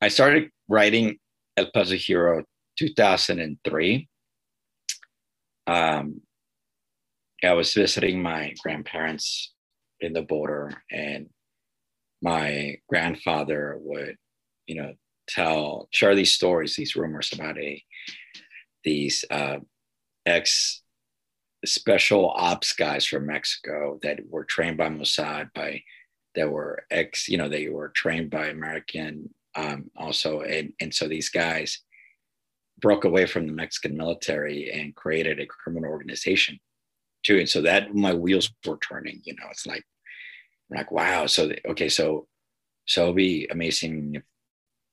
[0.00, 1.18] I started writing
[1.56, 2.44] El Peso Hero
[2.78, 4.08] 2003.
[5.66, 6.20] Um,
[7.42, 9.52] I was visiting my grandparents
[10.00, 11.28] in the border, and
[12.22, 14.16] my grandfather would,
[14.66, 14.94] you know,
[15.28, 17.82] tell share these stories, these rumors about a
[18.84, 19.58] these uh,
[20.26, 20.82] ex
[21.64, 25.82] special ops guys from Mexico that were trained by Mossad by
[26.34, 31.08] that were ex you know they were trained by American um, also and and so
[31.08, 31.80] these guys
[32.80, 36.58] broke away from the Mexican military and created a criminal organization
[37.22, 39.84] too and so that my wheels were turning you know it's like
[40.70, 42.26] like wow so okay so
[42.86, 44.22] so it'll be amazing if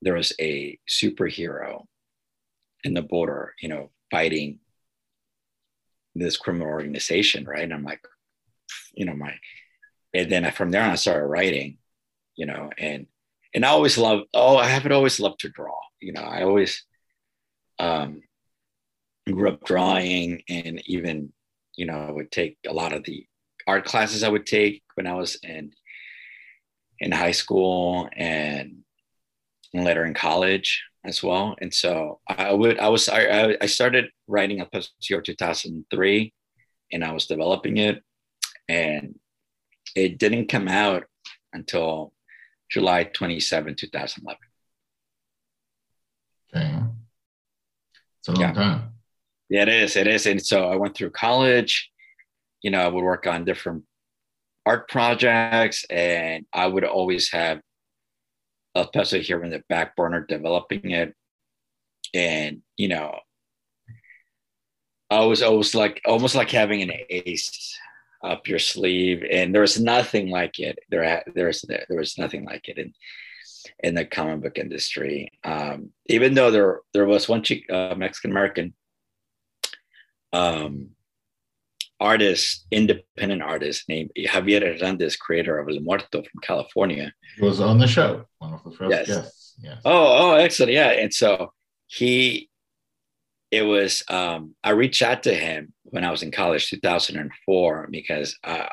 [0.02, 1.86] there was a superhero
[2.84, 4.60] in the border, you know, fighting
[6.15, 7.63] this criminal organization, right?
[7.63, 8.02] And I'm like,
[8.93, 9.34] you know, my,
[10.13, 11.78] and then from there on, I started writing,
[12.36, 13.08] you know, and
[13.53, 16.83] and I always love, oh, I haven't always loved to draw, you know, I always
[17.79, 18.21] um,
[19.31, 21.31] grew up drawing, and even,
[21.75, 23.25] you know, I would take a lot of the
[23.67, 25.71] art classes I would take when I was in
[26.99, 28.83] in high school, and
[29.73, 31.55] later in college as well.
[31.62, 34.67] And so I would, I was, I, I started writing a
[35.01, 36.33] year 2003
[36.91, 38.03] and I was developing it
[38.67, 39.17] and
[39.95, 41.05] it didn't come out
[41.53, 42.13] until
[42.69, 44.38] July 27, 2011.
[46.53, 46.80] Okay.
[48.19, 48.53] It's a long yeah.
[48.53, 48.91] time.
[49.49, 49.95] Yeah, it is.
[49.95, 50.25] It is.
[50.25, 51.89] And so I went through college.
[52.62, 53.84] You know, I would work on different
[54.65, 57.62] art projects, and I would always have
[58.75, 61.13] El Peso here in the back burner developing it.
[62.13, 63.19] And, you know,
[65.10, 67.77] I was always like almost like having an ace
[68.23, 70.80] up your sleeve, and there was nothing like it.
[70.89, 72.93] There, there was there was nothing like it in
[73.84, 75.32] in the comic book industry.
[75.43, 78.73] Um, even though there there was one uh, Mexican American
[80.34, 80.89] um,
[81.99, 87.12] artist, independent artist named Javier Hernandez, creator of El Muerto from California.
[87.38, 89.08] He was on the show, one of the first yes.
[89.08, 89.56] guests.
[89.62, 89.82] Yes.
[89.86, 90.73] Oh, oh, excellent.
[90.73, 90.89] Yeah.
[90.89, 91.53] And so
[91.88, 92.49] he,
[93.51, 98.38] it was, um, I reached out to him when I was in college, 2004, because
[98.43, 98.67] uh,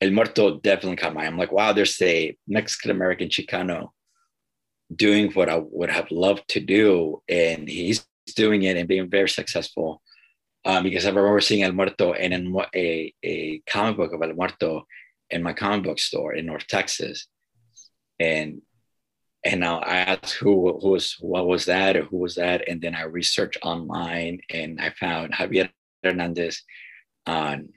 [0.00, 1.26] El Muerto definitely caught my eye.
[1.26, 3.90] I'm like, wow, there's a Mexican American Chicano
[4.94, 7.22] doing what I would have loved to do.
[7.28, 10.02] And he's doing it and being very successful
[10.66, 12.32] um, because I remember seeing El Muerto in
[12.74, 14.84] a, a comic book of El Muerto
[15.30, 17.28] in my comic book store in North Texas,
[18.18, 18.62] and
[19.46, 22.94] and I asked who who was what was that or who was that, and then
[22.94, 25.70] I researched online and I found Javier
[26.02, 26.62] Hernandez
[27.26, 27.68] on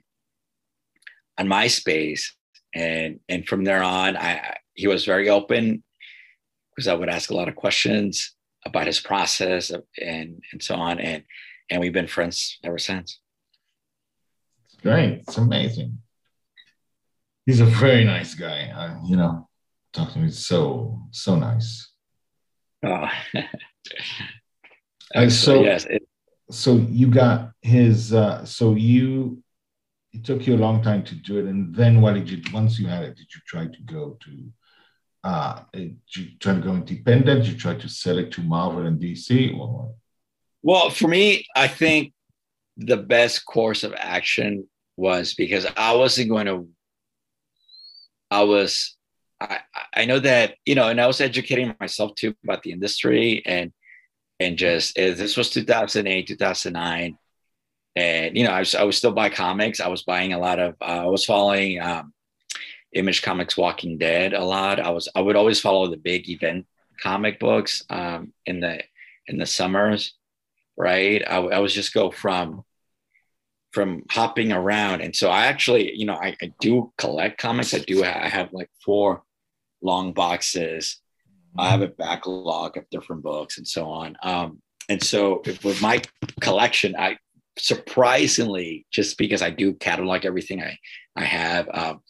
[1.38, 2.32] on MySpace,
[2.74, 5.84] and and from there on, I he was very open
[6.74, 8.34] because I would ask a lot of questions
[8.66, 11.22] about his process and and so on, and
[11.70, 13.20] and we've been friends ever since.
[14.66, 15.22] It's great.
[15.26, 15.98] It's amazing.
[17.46, 18.72] He's a very nice guy.
[18.74, 19.48] I, you know,
[19.92, 21.90] talk to me so so nice.
[22.84, 23.08] Oh.
[25.14, 26.02] and so yes, it,
[26.50, 28.12] so you got his.
[28.12, 29.42] Uh, so you.
[30.12, 32.42] It took you a long time to do it, and then what did you?
[32.52, 34.52] Once you had it, did you try to go to?
[35.22, 37.44] Uh, did you try to go independent?
[37.44, 39.94] Did you try to sell it to Marvel and DC, or
[40.62, 42.12] well, for me, I think
[42.76, 46.68] the best course of action was because I wasn't going to.
[48.30, 48.96] I was,
[49.40, 49.60] I
[49.94, 53.72] I know that you know, and I was educating myself too about the industry and
[54.38, 57.18] and just eh, this was 2008, 2009,
[57.96, 59.80] and you know, I was I was still buying comics.
[59.80, 60.76] I was buying a lot of.
[60.80, 62.12] Uh, I was following um,
[62.94, 64.80] Image Comics, Walking Dead a lot.
[64.80, 66.66] I was I would always follow the big event
[67.02, 68.82] comic books um, in the
[69.26, 70.14] in the summers
[70.80, 71.22] right?
[71.28, 72.64] I, I was just go from
[73.72, 77.72] from hopping around, and so I actually, you know, I, I do collect comics.
[77.72, 78.02] I do.
[78.02, 79.22] I have like four
[79.82, 81.00] long boxes.
[81.58, 84.16] I have a backlog of different books and so on.
[84.22, 86.02] Um, and so with my
[86.40, 87.18] collection, I
[87.58, 90.78] surprisingly, just because I do catalog everything I
[91.16, 92.00] I have, um,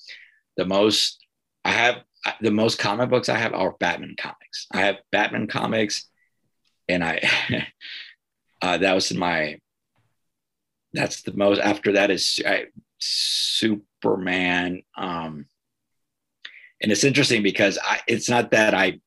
[0.56, 1.24] the most
[1.64, 1.96] I have
[2.40, 4.66] the most comic books I have are Batman comics.
[4.72, 6.06] I have Batman comics,
[6.88, 7.20] and I
[8.62, 9.58] uh, that was in my
[10.92, 12.66] that's the most after that is I,
[12.98, 15.46] superman um
[16.82, 19.00] and it's interesting because I, it's not that i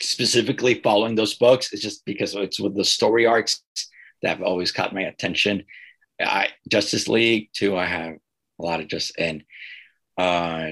[0.00, 1.72] specifically following those books.
[1.72, 3.62] It's just because it's with the story arcs
[4.20, 5.64] that have always caught my attention.
[6.20, 8.14] I justice league too i have
[8.58, 9.44] a lot of just and
[10.16, 10.68] uh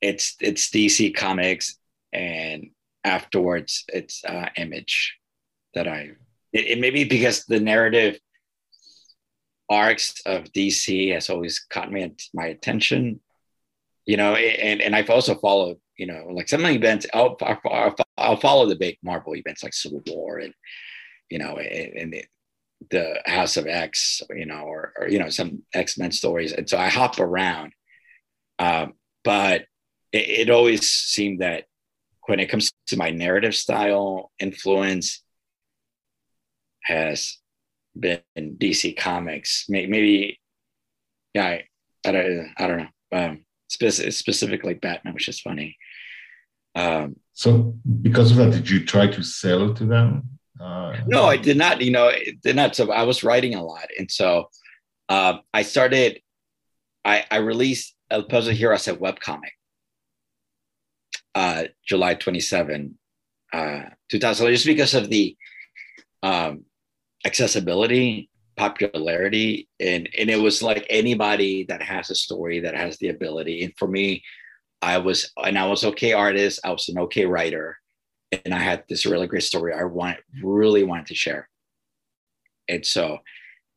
[0.00, 1.78] it's it's dc comics
[2.12, 2.70] and
[3.04, 5.16] afterwards it's uh image
[5.74, 6.10] that i
[6.52, 8.18] it, it may be because the narrative
[9.70, 13.20] arcs of DC has always caught me my attention,
[14.06, 18.36] you know, and, and I've also followed, you know, like some events, I'll, I'll, I'll
[18.36, 20.54] follow the big Marvel events like Civil War and,
[21.30, 22.26] you know, and, and
[22.90, 26.52] the House of X, you know, or, or you know, some X-Men stories.
[26.52, 27.72] And so I hop around.
[28.58, 29.66] Um, but
[30.12, 31.64] it, it always seemed that
[32.26, 35.22] when it comes to my narrative style influence,
[36.84, 37.38] has
[37.98, 39.66] been DC Comics.
[39.68, 40.40] Maybe,
[41.34, 41.64] yeah, I,
[42.04, 42.88] I don't, I don't know.
[43.12, 45.76] Um, spe- specifically Batman, which is funny.
[46.74, 50.38] Um, so, because of that, did you try to sell to them?
[50.60, 51.80] Uh, no, I did not.
[51.80, 52.10] You know,
[52.42, 52.76] did not.
[52.76, 54.48] So I was writing a lot, and so
[55.08, 56.20] uh, I started.
[57.04, 59.56] I, I released El Peso Hero as a webcomic.
[61.34, 62.96] Uh, July 27,
[63.54, 65.34] uh, 2000, just because of the
[66.22, 66.64] um,
[67.24, 73.08] accessibility popularity and and it was like anybody that has a story that has the
[73.08, 73.64] ability.
[73.64, 74.22] And for me
[74.82, 77.78] i was and i was okay artist i was an okay writer
[78.32, 81.48] and i had this really great story i want really wanted to share.
[82.68, 83.18] And so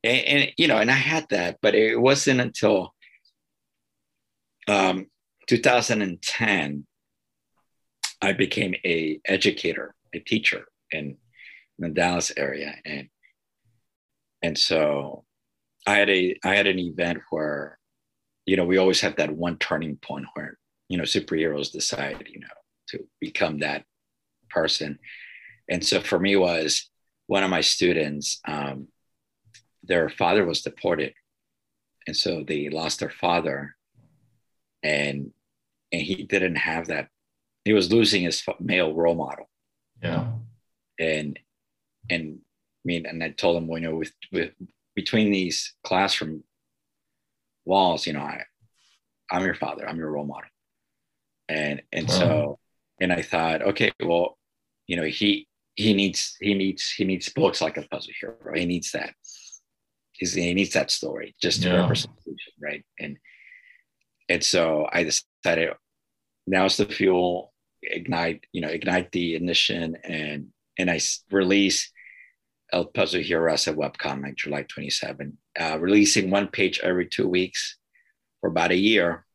[0.05, 2.93] and, and you know and i had that but it wasn't until
[4.67, 5.07] um
[5.47, 6.85] 2010
[8.21, 11.17] i became a educator a teacher in
[11.79, 13.09] the dallas area and
[14.45, 15.25] and so
[15.87, 17.79] I had a I had an event where,
[18.45, 22.41] you know, we always have that one turning point where you know superheroes decide you
[22.41, 22.55] know
[22.89, 23.85] to become that
[24.51, 24.99] person,
[25.67, 26.91] and so for me was
[27.25, 28.39] one of my students.
[28.47, 28.87] Um,
[29.81, 31.13] their father was deported,
[32.05, 33.75] and so they lost their father,
[34.83, 35.31] and
[35.91, 37.09] and he didn't have that.
[37.63, 39.49] He was losing his male role model.
[40.03, 40.27] Yeah.
[40.99, 41.39] And
[42.11, 42.44] and
[42.85, 44.51] mean, and I told him, well, you know, with with
[44.95, 46.43] between these classroom
[47.65, 48.43] walls, you know, I,
[49.31, 50.49] I'm your father, I'm your role model.
[51.49, 52.13] And and wow.
[52.13, 52.59] so
[52.99, 54.37] and I thought, okay, well,
[54.87, 58.35] you know, he he needs he needs he needs books like a Peso Hero.
[58.53, 59.13] He needs that.
[60.13, 61.81] He's, he needs that story just to yeah.
[61.81, 62.13] represent
[62.61, 62.85] right?
[62.99, 63.17] And
[64.29, 65.73] and so I decided
[66.47, 70.99] now's the fuel, ignite, you know, ignite the ignition and and I
[71.31, 71.91] release
[72.73, 77.77] El Peso Hero as a webcomic, July 27, uh, releasing one page every two weeks
[78.41, 79.25] for about a year.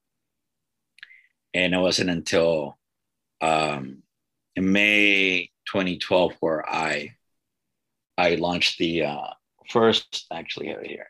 [1.54, 2.78] And it wasn't until
[3.40, 4.02] um,
[4.56, 7.14] May 2012 where I
[8.18, 9.28] I launched the uh,
[9.70, 11.06] first, actually over here,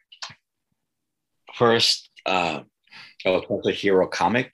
[1.55, 2.61] first uh,
[3.25, 4.53] El Peso Hero comic.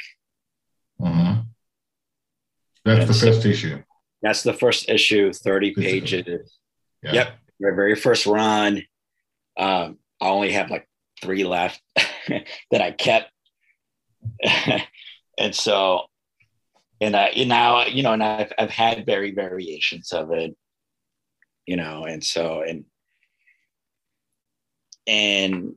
[1.00, 1.40] Mm-hmm.
[2.84, 3.82] That's and the so, first issue.
[4.22, 6.58] That's the first issue, 30 pages.
[7.02, 7.12] Yeah.
[7.12, 8.82] Yep my very first run.
[9.58, 10.88] Um, I only have like
[11.20, 11.80] three left
[12.28, 13.30] that I kept.
[15.38, 16.02] and so,
[17.00, 20.56] and I, and now, you know, and I've, I've had very variations of it,
[21.66, 22.84] you know, and so, and,
[25.06, 25.74] and,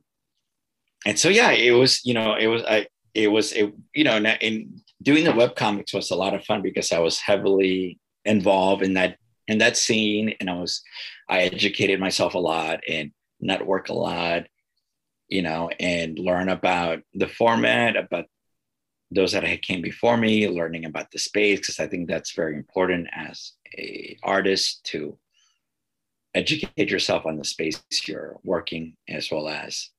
[1.06, 4.12] and so, yeah, it was, you know, it was, I, it was, it, you know,
[4.12, 8.82] and doing the web comics was a lot of fun because I was heavily involved
[8.82, 9.16] in that
[9.50, 10.82] in that scene and i was
[11.28, 14.44] i educated myself a lot and network a lot
[15.28, 18.26] you know and learn about the format about
[19.12, 22.54] those that had came before me learning about the space because i think that's very
[22.56, 25.16] important as a artist to
[26.34, 29.90] educate yourself on the space you're working as well as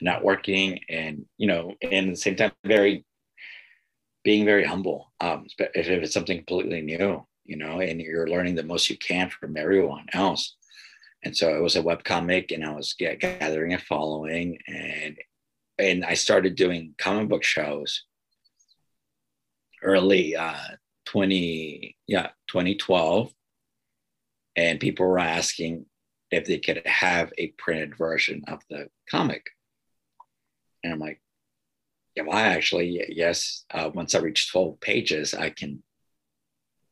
[0.00, 3.04] not working and you know and at the same time very
[4.22, 8.62] being very humble um, if it's something completely new you know, and you're learning the
[8.62, 10.56] most you can from everyone else.
[11.24, 15.18] And so it was a web comic, and I was gathering a following, and
[15.78, 18.04] and I started doing comic book shows
[19.82, 20.54] early uh
[21.06, 23.32] 20 yeah 2012
[24.56, 25.86] and people were asking
[26.30, 29.46] if they could have a printed version of the comic.
[30.84, 31.20] And i'm like
[32.14, 33.02] yeah well actually?
[33.08, 35.82] Yes uh, once i reach 12 pages i can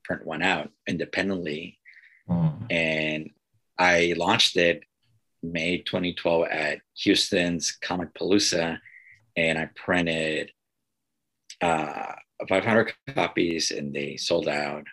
[0.09, 1.78] print one out independently.
[2.28, 2.72] Mm.
[2.72, 3.30] And
[3.78, 4.82] I launched it
[5.42, 8.78] May 2012 at Houston's Comicpalooza,
[9.36, 10.50] and I printed
[11.61, 12.14] uh,
[12.48, 14.84] 500 copies, and they sold out.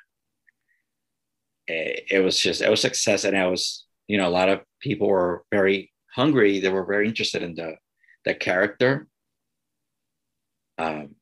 [1.67, 4.61] It, it was just it was success, and I was you know a lot of
[4.81, 6.59] people were very hungry.
[6.59, 7.77] They were very interested in the
[8.23, 9.07] the character,
[10.77, 11.15] um,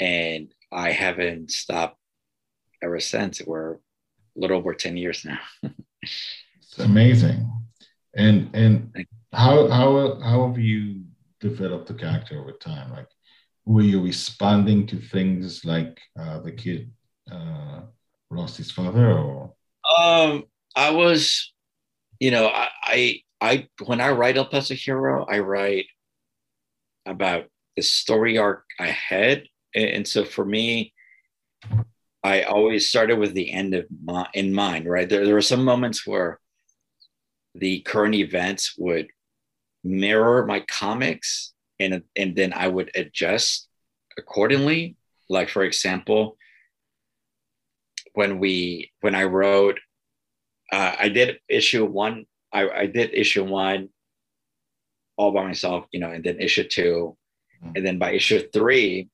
[0.00, 1.98] and I haven't stopped
[2.82, 3.42] ever since.
[3.44, 3.78] We're a
[4.36, 5.38] little over 10 years now.
[6.02, 7.50] it's amazing.
[8.14, 11.04] And and how how how have you
[11.40, 12.92] developed the character over time?
[12.92, 13.08] Like
[13.64, 16.90] were you responding to things like uh, the kid
[17.30, 17.82] uh,
[18.30, 19.52] lost his father or
[19.98, 21.52] um I was
[22.20, 25.86] you know I, I I when I write El Peso Hero, I write
[27.04, 27.46] about
[27.76, 29.44] the story arc I had.
[29.74, 30.94] And so for me,
[32.26, 35.08] I always started with the end of my, in mind, right?
[35.08, 36.40] There, there were some moments where
[37.54, 39.06] the current events would
[39.84, 43.68] mirror my comics and, and then I would adjust
[44.18, 44.96] accordingly.
[45.28, 46.36] Like, for example,
[48.14, 49.78] when we, when I wrote,
[50.72, 53.90] uh, I did issue one, I, I did issue one
[55.16, 57.72] all by myself, you know, and then issue 2 mm-hmm.
[57.76, 59.10] And then by issue three,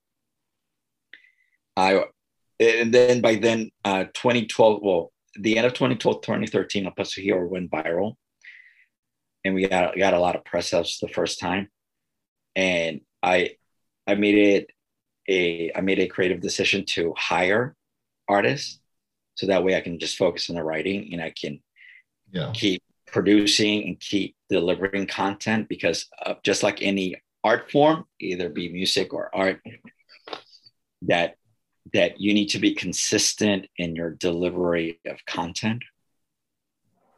[1.76, 2.04] I
[2.60, 7.46] and then by then, uh, 2012, well, the end of 2012, 2013, El Peso Hero
[7.48, 8.14] went viral.
[9.44, 11.68] And we got, got a lot of press ups the first time.
[12.54, 13.56] And I
[14.06, 14.70] I made it
[15.28, 17.76] a I made a creative decision to hire
[18.28, 18.80] artists
[19.34, 21.60] so that way I can just focus on the writing and I can
[22.30, 22.50] yeah.
[22.54, 28.72] keep producing and keep delivering content because uh, just like any art form, either be
[28.72, 29.60] music or art,
[31.02, 31.36] that
[31.92, 35.82] that you need to be consistent in your delivery of content.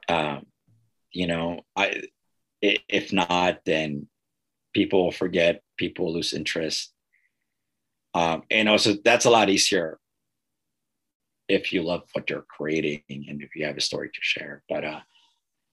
[0.08, 0.46] Um,
[1.10, 2.02] you know, I
[2.60, 4.08] if not, then
[4.72, 6.92] people will forget, people will lose interest.
[8.14, 9.98] Um, and also, that's a lot easier
[11.48, 14.62] if you love what you're creating and if you have a story to share.
[14.68, 15.00] But uh,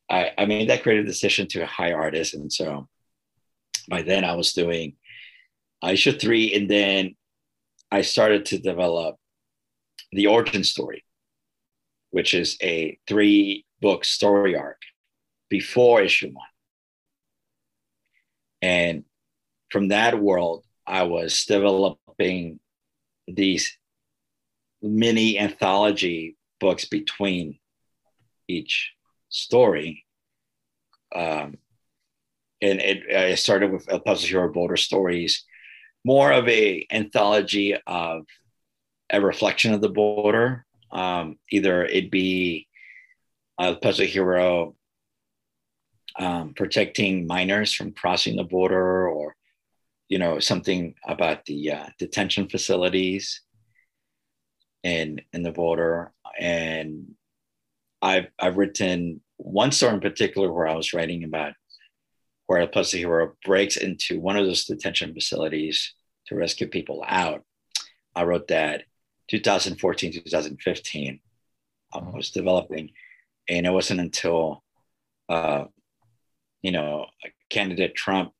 [0.10, 2.34] I, I made that creative decision to hire artists.
[2.34, 2.90] And so
[3.88, 4.96] by then I was doing
[5.84, 7.16] Aisha 3, and then
[7.92, 9.18] I started to develop
[10.12, 11.04] the origin story,
[12.12, 14.82] which is a three book story arc
[15.50, 16.46] before issue one.
[18.62, 19.04] And
[19.70, 22.60] from that world, I was developing
[23.28, 23.78] these
[24.82, 27.60] mini anthology books between
[28.48, 28.94] each
[29.30, 30.06] story.
[31.14, 31.58] Um,
[32.62, 35.46] and it, I started with El Peso Hero Border Stories,
[36.04, 38.26] more of a anthology of
[39.12, 40.66] a reflection of the border.
[40.92, 42.68] Um, either it be
[43.58, 44.76] a Peso Hero
[46.20, 49.36] um, protecting minors from crossing the border, or
[50.10, 53.42] you know something about the uh, detention facilities
[54.84, 56.14] in in the border.
[56.40, 57.14] And
[58.02, 61.54] I've I've written one story in particular where I was writing about
[62.52, 65.94] where El Peso Hero breaks into one of those detention facilities
[66.28, 67.46] to rescue people out.
[68.14, 68.84] I wrote that
[69.30, 71.22] 2014, 2015.
[71.94, 72.92] I was developing,
[73.48, 74.66] and it wasn't until,
[75.30, 75.64] uh,
[76.62, 77.06] you know,
[77.50, 78.34] candidate Trump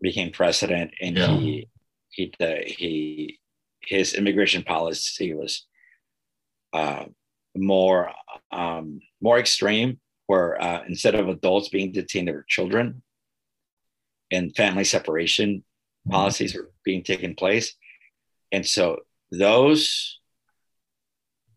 [0.00, 1.26] became president, and yeah.
[1.26, 1.68] he
[2.10, 2.32] he
[2.68, 3.38] he
[3.80, 5.66] his immigration policy was
[6.72, 7.06] uh,
[7.56, 8.12] more
[8.52, 9.98] um, more extreme,
[10.28, 13.02] where uh, instead of adults being detained, there were children,
[14.30, 16.12] and family separation mm-hmm.
[16.12, 17.74] policies were being taken place,
[18.52, 18.98] and so
[19.30, 20.18] those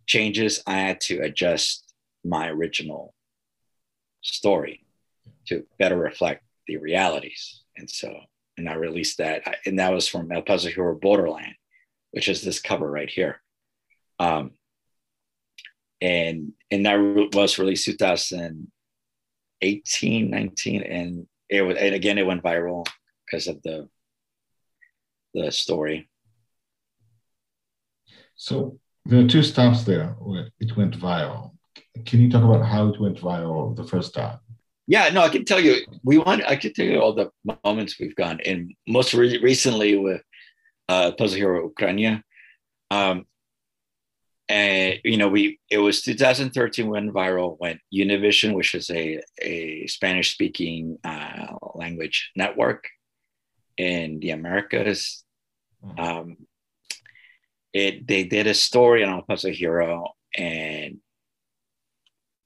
[0.06, 1.94] changes I had to adjust
[2.26, 3.14] my original
[4.22, 4.86] story
[5.48, 8.14] to better reflect the realities, and so
[8.58, 11.56] and I released that, and that was from El Peso Hero Borderland,
[12.12, 13.42] which is this cover right here.
[14.20, 14.52] Um,
[16.02, 22.86] and and that was released 2018 19 and it was and again it went viral
[23.26, 23.88] because of the
[25.34, 26.10] the story.
[28.36, 31.52] So there are two stops there where it went viral.
[32.06, 34.40] Can you talk about how it went viral the first time?
[34.88, 37.32] Yeah no i can tell you we want i can tell you all the
[37.64, 40.22] moments we've gone and most re- recently with
[40.90, 42.22] uh Peso Hero ukraine
[42.92, 43.26] um
[44.50, 49.88] and you know we it was 2013 went viral when univision which is a, a
[49.88, 52.88] spanish speaking uh, language network
[53.78, 55.24] in the americas
[55.84, 56.00] mm-hmm.
[56.00, 56.38] um,
[57.74, 61.00] it they did a story on El Peso Hero and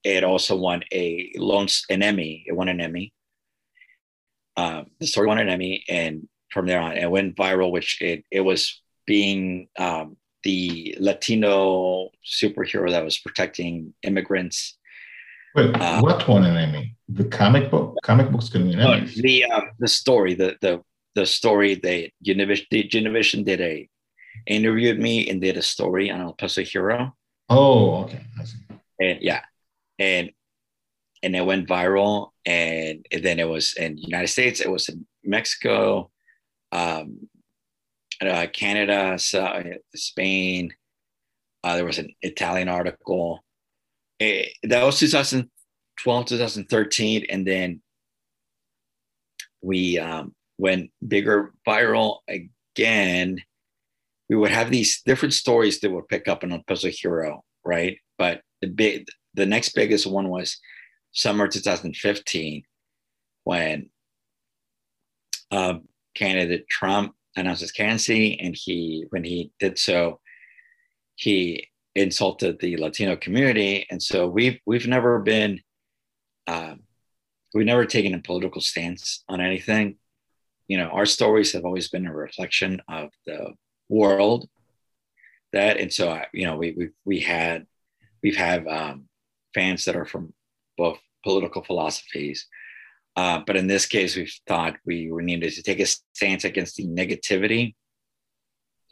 [0.03, 2.45] it also won a lone an Emmy.
[2.47, 3.13] It won an Emmy.
[4.55, 7.71] Um, the story won an Emmy, and from there on, it went viral.
[7.71, 10.15] Which it it was being um,
[10.47, 14.77] the Latino superhero that was protecting immigrants.
[15.55, 16.95] Wait, uh, what one an Emmy?
[17.09, 17.95] The comic book?
[18.03, 19.15] Comic books can win Emmys.
[19.15, 20.81] The uh, the story, the the
[21.15, 22.65] the story they Univision,
[22.99, 23.89] Univision did a
[24.45, 27.13] interviewed me and did a story on El Peso Hero.
[27.49, 28.21] Oh, okay.
[29.01, 29.41] And yeah,
[29.99, 30.31] and
[31.23, 34.87] and it went viral, and, and then it was in the United States, it was
[34.87, 36.11] in Mexico,
[36.71, 37.27] um,
[38.21, 39.17] uh, Canada,
[39.95, 40.73] Spain.
[41.63, 43.43] Uh, there was an Italian article.
[44.19, 47.25] It, that was 2012, 2013.
[47.29, 47.81] And then
[49.61, 53.41] we um, went bigger viral again.
[54.29, 57.97] We would have these different stories that would pick up El Peso Hero, right?
[58.17, 60.57] But the big, the next biggest one was
[61.11, 62.63] summer 2015
[63.43, 63.89] when
[65.51, 65.75] uh,
[66.15, 70.19] candidate Trump announced his candidacy, and he, when he did so,
[71.15, 75.61] he insulted the Latino community, and so we've we've never been,
[76.45, 76.75] uh,
[77.53, 79.97] we've never taken a political stance on anything.
[80.67, 83.53] You know, our stories have always been a reflection of the
[83.89, 84.47] world.
[85.53, 87.65] That and so you know we we we had
[88.21, 89.07] we've had um,
[89.53, 90.33] fans that are from
[90.77, 92.47] both political philosophies
[93.17, 96.85] uh, but in this case, we thought we needed to take a stance against the
[96.85, 97.73] negativity,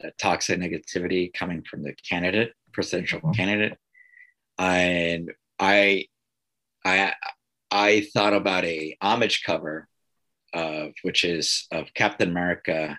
[0.00, 3.30] the toxic negativity coming from the candidate, presidential mm-hmm.
[3.30, 3.78] candidate.
[4.58, 6.06] And I,
[6.84, 7.12] I,
[7.70, 9.86] I thought about a homage cover,
[10.52, 12.98] of which is of Captain America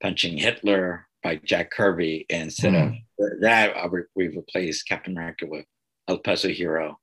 [0.00, 2.26] punching Hitler by Jack Kirby.
[2.30, 3.02] And instead mm.
[3.18, 3.74] of that,
[4.14, 5.66] we've replaced Captain America with
[6.06, 7.00] El Peso Hero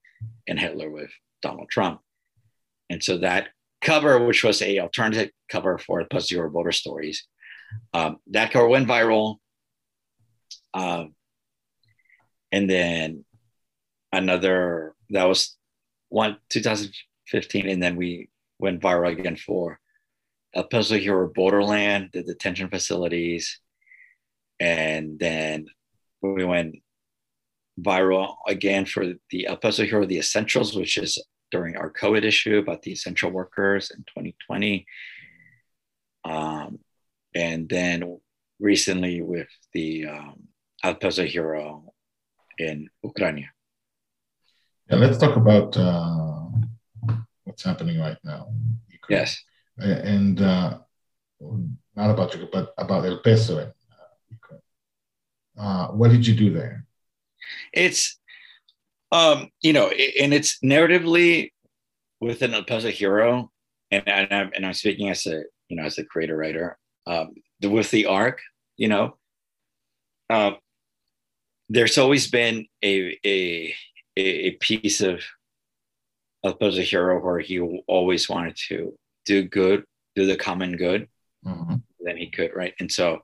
[0.47, 1.11] and Hitler with
[1.41, 1.99] Donald Trump
[2.89, 3.49] and so that
[3.81, 7.27] cover, which was a alternative cover for Peso Hero Border Stories.
[7.93, 9.37] Um, that cover went viral.
[10.73, 11.15] Um,
[12.51, 13.25] and then
[14.11, 15.57] another that was
[16.09, 18.29] one 2015, and then we
[18.59, 19.79] went viral again for
[20.53, 23.59] El Peso Hero Borderland, the detention facilities,
[24.59, 25.67] and then
[26.21, 26.75] we went
[27.79, 31.21] viral again for the Peso Hero The Essentials, which is
[31.51, 34.85] during our COVID issue about the essential workers in 2020.
[36.25, 36.79] Um,
[37.33, 38.19] and then
[38.59, 40.47] recently with the um,
[40.83, 41.93] El Hero
[42.57, 43.49] in Ukraine.
[44.89, 46.45] Yeah, let's talk about uh,
[47.43, 48.53] what's happening right now.
[49.09, 49.43] Yes.
[49.77, 50.79] And uh,
[51.95, 54.61] not about Ukraine, but about El Peso in uh, Ukraine.
[55.57, 56.85] Uh, what did you do there?
[57.73, 58.19] It's,
[59.11, 61.51] um, you know, and it's narratively
[62.19, 63.51] within El Peso Hero,
[63.91, 67.33] and, and, I'm, and I'm speaking as a, you know, as a creator writer, um,
[67.61, 68.41] with the arc,
[68.75, 69.17] you know,
[70.29, 70.51] uh,
[71.69, 73.73] there's always been a, a,
[74.17, 75.21] a piece of
[76.61, 79.83] as a hero where he always wanted to do good,
[80.15, 81.07] do the common good,
[81.45, 81.75] mm-hmm.
[81.99, 82.73] then he could, right?
[82.79, 83.19] And so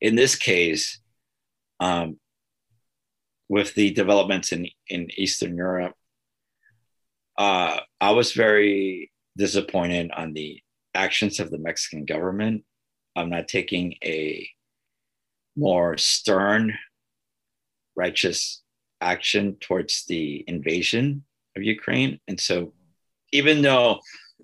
[0.00, 1.00] in this case,
[1.80, 2.18] um,
[3.48, 5.94] with the developments in, in Eastern Europe,
[7.38, 10.60] uh, I was very disappointed on the
[10.94, 12.64] actions of the Mexican government.
[13.14, 14.48] I'm not taking a
[15.56, 16.74] more stern,
[17.94, 18.62] righteous
[19.00, 21.24] action towards the invasion
[21.56, 22.20] of Ukraine.
[22.28, 22.72] And so,
[23.32, 24.00] even though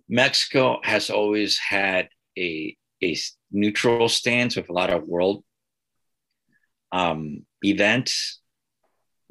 [0.09, 3.16] Mexico has always had a, a
[3.50, 5.44] neutral stance with a lot of world
[6.92, 8.41] um, events,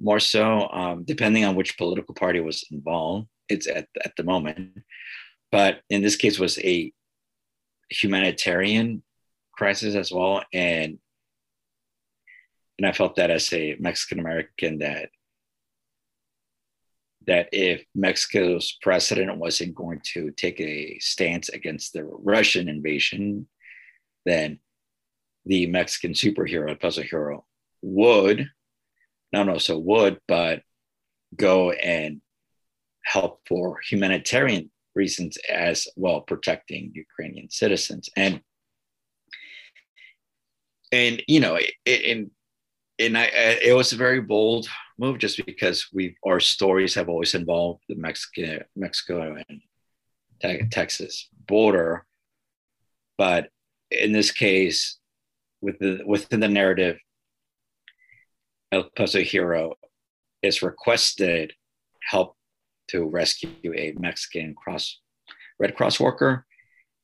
[0.02, 4.80] more so, um, depending on which political party was involved, it's at, at the moment.
[5.52, 6.92] But in this case, was a
[7.90, 9.04] humanitarian
[9.52, 10.44] crisis as well.
[10.54, 11.00] And
[12.78, 15.10] and I felt that as a Mexican American that
[17.28, 23.48] that if Mexico's president wasn't going to take a stance against the Russian invasion,
[24.26, 24.60] then
[25.46, 27.46] the Mexican superhero, Peso Hero,
[27.84, 28.50] would
[29.32, 30.62] not also would, but
[31.36, 32.22] go and
[33.04, 38.10] help for humanitarian reasons as well, protecting Ukrainian citizens.
[38.16, 38.42] And
[40.92, 42.32] and you know, and
[43.00, 43.24] and I,
[43.64, 44.68] it was a very bold
[45.00, 52.06] move just because we our stories have always involved the Mexican Mexico and Texas border,
[53.18, 53.50] but
[53.90, 54.98] in this case,
[55.62, 56.98] with the within the narrative,
[58.72, 59.76] El Hero
[60.42, 61.54] is requested
[62.10, 62.36] help
[62.88, 65.00] to rescue a Mexican cross
[65.60, 66.46] Red Cross worker,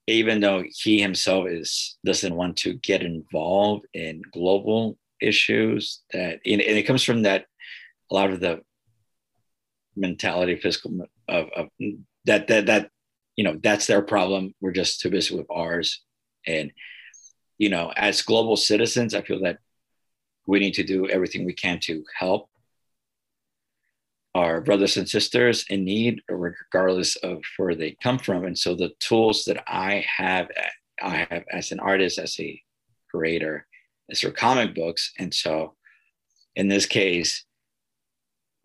[0.07, 6.61] even though he himself is doesn't want to get involved in global issues that and
[6.61, 7.45] it comes from that
[8.11, 8.61] a lot of the
[9.95, 10.91] mentality physical
[11.27, 11.67] of, of
[12.25, 12.89] that that that
[13.35, 14.53] you know that's their problem.
[14.61, 16.01] We're just too busy with ours.
[16.45, 16.71] And
[17.57, 19.57] you know as global citizens i feel that
[20.47, 22.49] we need to do everything we can to help
[24.33, 28.91] our brothers and sisters in need regardless of where they come from and so the
[28.99, 30.49] tools that i have
[31.01, 32.61] i have as an artist as a
[33.09, 33.65] creator
[34.09, 35.13] is for comic books.
[35.17, 35.75] And so
[36.55, 37.45] in this case,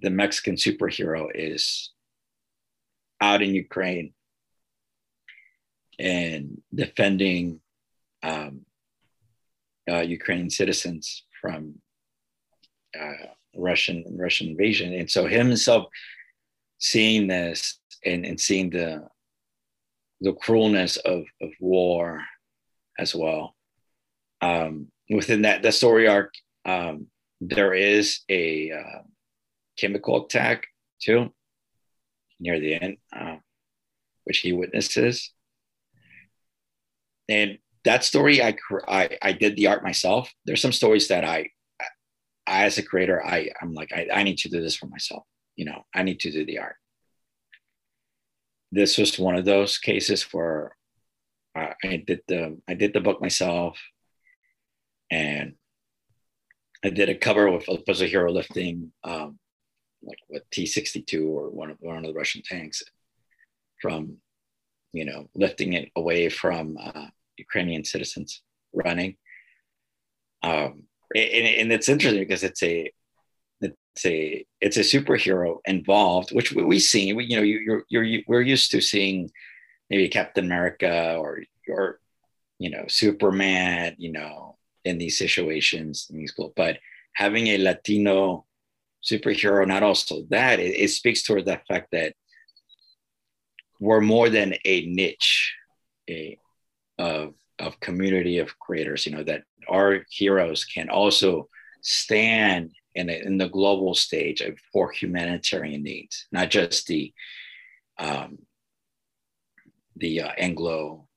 [0.01, 1.91] the Mexican superhero is
[3.21, 4.13] out in Ukraine
[5.99, 7.61] and defending
[8.23, 8.63] um,
[9.91, 11.75] uh, Ukrainian citizens from
[12.99, 14.95] uh, Russian Russian invasion.
[14.95, 15.87] And so himself
[16.79, 19.07] seeing this and, and seeing the
[20.23, 22.23] the cruelness of, of war
[22.99, 23.57] as well.
[24.41, 26.33] Um, within that the story arc,
[26.65, 27.09] um,
[27.41, 29.03] there is a uh,
[29.77, 30.69] chemical attack
[31.01, 31.33] too
[32.39, 33.37] near the end, uh,
[34.25, 35.33] which he witnesses.
[37.29, 38.57] And that story, I,
[38.89, 40.33] I I did the art myself.
[40.45, 41.51] There's some stories that I,
[42.47, 45.25] I as a creator, I I'm like I, I need to do this for myself.
[45.57, 46.77] You know, I need to do the art.
[48.71, 50.77] This was one of those cases where
[51.55, 53.79] uh, I did the I did the book myself
[55.11, 55.55] and
[56.85, 59.39] I did a cover with a hero lifting um,
[60.03, 62.83] like with T62 or one of one of the Russian tanks
[63.81, 64.17] from
[64.93, 67.07] you know lifting it away from uh,
[67.47, 69.13] Ukrainian citizens running.
[70.43, 70.73] Um,
[71.15, 72.77] and, and it's interesting because it's a
[73.95, 77.13] it's a it's a superhero involved, which we, we see.
[77.13, 79.31] We, you know, you, you're you're we're used to seeing
[79.91, 82.01] maybe Captain America or or
[82.59, 86.79] you know Superman, you know, in these situations in these books but
[87.15, 88.47] having a Latino
[89.05, 92.15] superhero, not also that it, it speaks toward the fact that
[93.81, 95.55] we're more than a niche
[96.09, 96.39] a,
[97.03, 99.05] of of community of creators.
[99.07, 101.49] You know that our heroes can also
[101.83, 104.43] stand in, a, in the global stage
[104.73, 107.13] for humanitarian needs, not just the
[107.99, 108.39] um,
[109.97, 111.09] the uh, Anglo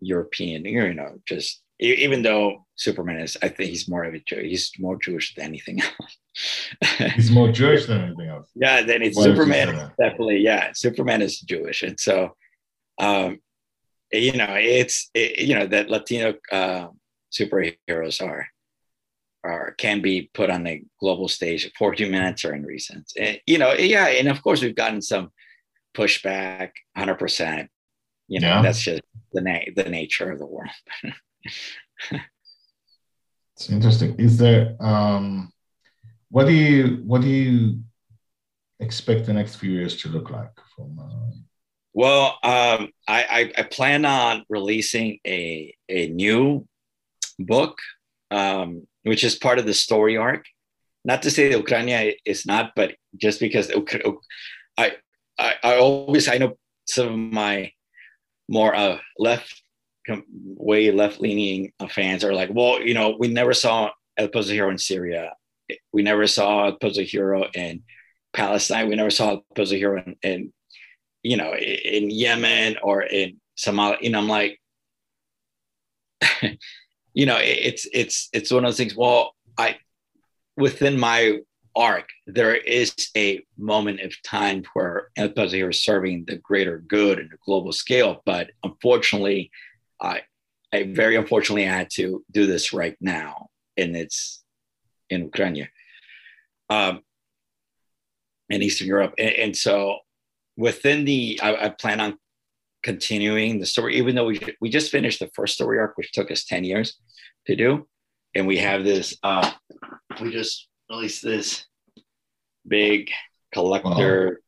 [0.00, 4.42] European, you know, just even though Superman is, I think he's more of a jew
[4.42, 7.14] he's more Jewish than anything else.
[7.14, 8.48] he's more Jewish than anything else.
[8.54, 9.92] Yeah, then it's Why Superman.
[10.00, 12.36] Definitely, yeah, Superman is Jewish, and so,
[12.98, 13.38] um,
[14.12, 16.88] you know, it's it, you know that Latino uh,
[17.32, 18.46] superheroes are
[19.44, 23.12] are can be put on the global stage for humanitarian reasons.
[23.18, 25.30] And, you know, yeah, and of course we've gotten some
[25.94, 27.70] pushback, hundred percent.
[28.28, 28.62] You know, yeah.
[28.62, 29.02] that's just
[29.32, 30.70] the na- the nature of the world.
[33.56, 34.16] it's interesting.
[34.18, 35.50] Is there um,
[36.30, 37.80] what do you what do you
[38.80, 40.98] expect the next few years to look like from?
[40.98, 41.47] Uh...
[41.98, 46.64] Well, um, I, I, I plan on releasing a a new
[47.40, 47.76] book
[48.30, 50.44] um, which is part of the story arc.
[51.04, 53.68] Not to say that Ukraine is not, but just because
[54.76, 54.96] I,
[55.36, 57.72] I, I always, I know some of my
[58.48, 59.60] more uh, left,
[60.32, 64.70] way left leaning fans are like, well, you know, we never saw El Peso Hero
[64.70, 65.32] in Syria.
[65.92, 67.82] We never saw El Peso Hero in
[68.32, 68.88] Palestine.
[68.88, 70.52] We never saw El Peso Hero in, in,
[71.22, 74.00] you know, in Yemen or in Somalia.
[74.00, 74.60] You know, I'm like,
[77.14, 78.96] you know, it's it's it's one of those things.
[78.96, 79.78] Well, I
[80.56, 81.38] within my
[81.76, 87.18] arc, there is a moment of time where El Peso is serving the greater good
[87.18, 88.22] in a global scale.
[88.24, 89.50] But unfortunately,
[90.00, 90.22] I
[90.72, 94.42] I very unfortunately I had to do this right now, and it's
[95.10, 95.68] in Ukraine,
[96.68, 97.00] um,
[98.50, 99.98] in Eastern Europe, and, and so
[100.58, 102.18] within the I, I, plan on
[102.82, 106.30] continuing the story, even though we we just finished the first story arc, which took
[106.30, 106.98] us ten years
[107.46, 107.86] to do.
[108.34, 109.50] And we have this, uh,
[110.20, 111.64] we just released this
[112.66, 113.10] big
[113.52, 114.42] collector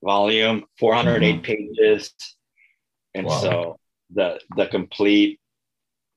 [0.00, 0.12] wow.
[0.12, 1.42] volume, 408 mm-hmm.
[1.42, 2.14] pages.
[3.14, 3.40] And wow.
[3.40, 3.80] so
[4.14, 5.40] the the complete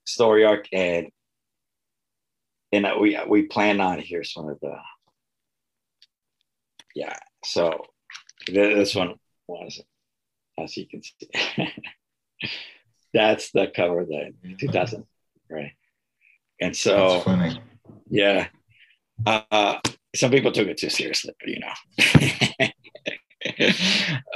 [0.06, 1.08] story arc and
[2.72, 4.76] and we we plan on here's one of the
[6.96, 7.16] yeah
[7.46, 7.86] so
[8.48, 9.16] this one
[9.48, 9.82] was
[10.60, 11.70] as you can see
[13.14, 15.06] that's the cover that 2000
[15.54, 15.74] right?
[16.62, 17.24] And so,
[18.10, 18.48] yeah,
[19.26, 19.80] uh,
[20.16, 21.74] some people took it too seriously, but you know.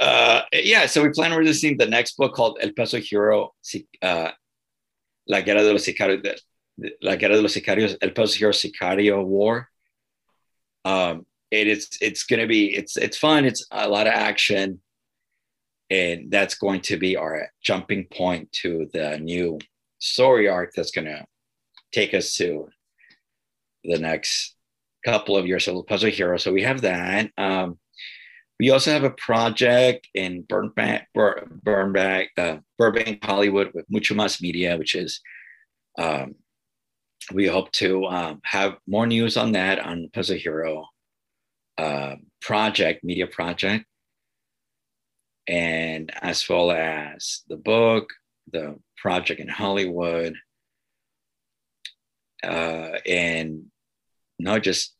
[0.00, 3.54] uh, yeah, so we plan on releasing the next book called El Peso Hero,
[4.02, 4.30] uh,
[5.26, 6.40] La Guerra de los Sicarios,
[7.00, 9.68] La Guerra de los Sicarios, El Peso Hero Sicario War.
[10.84, 13.44] Um, it's it's going to be it's it's fun.
[13.44, 14.80] It's a lot of action,
[15.90, 19.58] and that's going to be our jumping point to the new
[19.98, 21.24] story arc that's going to
[21.92, 22.68] take us to
[23.84, 24.54] the next
[25.04, 26.36] couple of years of Peso Hero.
[26.36, 27.30] So we have that.
[27.38, 27.78] Um,
[28.60, 34.76] we also have a project in Burbank, Burbank, uh, Burbank, Hollywood with Mucho Mas Media,
[34.76, 35.20] which is
[35.96, 36.34] um,
[37.32, 40.86] we hope to um, have more news on that on Peso Hero
[41.78, 43.84] uh, project, media project,
[45.46, 48.10] and as well as the book,
[48.52, 50.34] the project in Hollywood,
[52.42, 53.66] uh, and
[54.38, 54.94] not just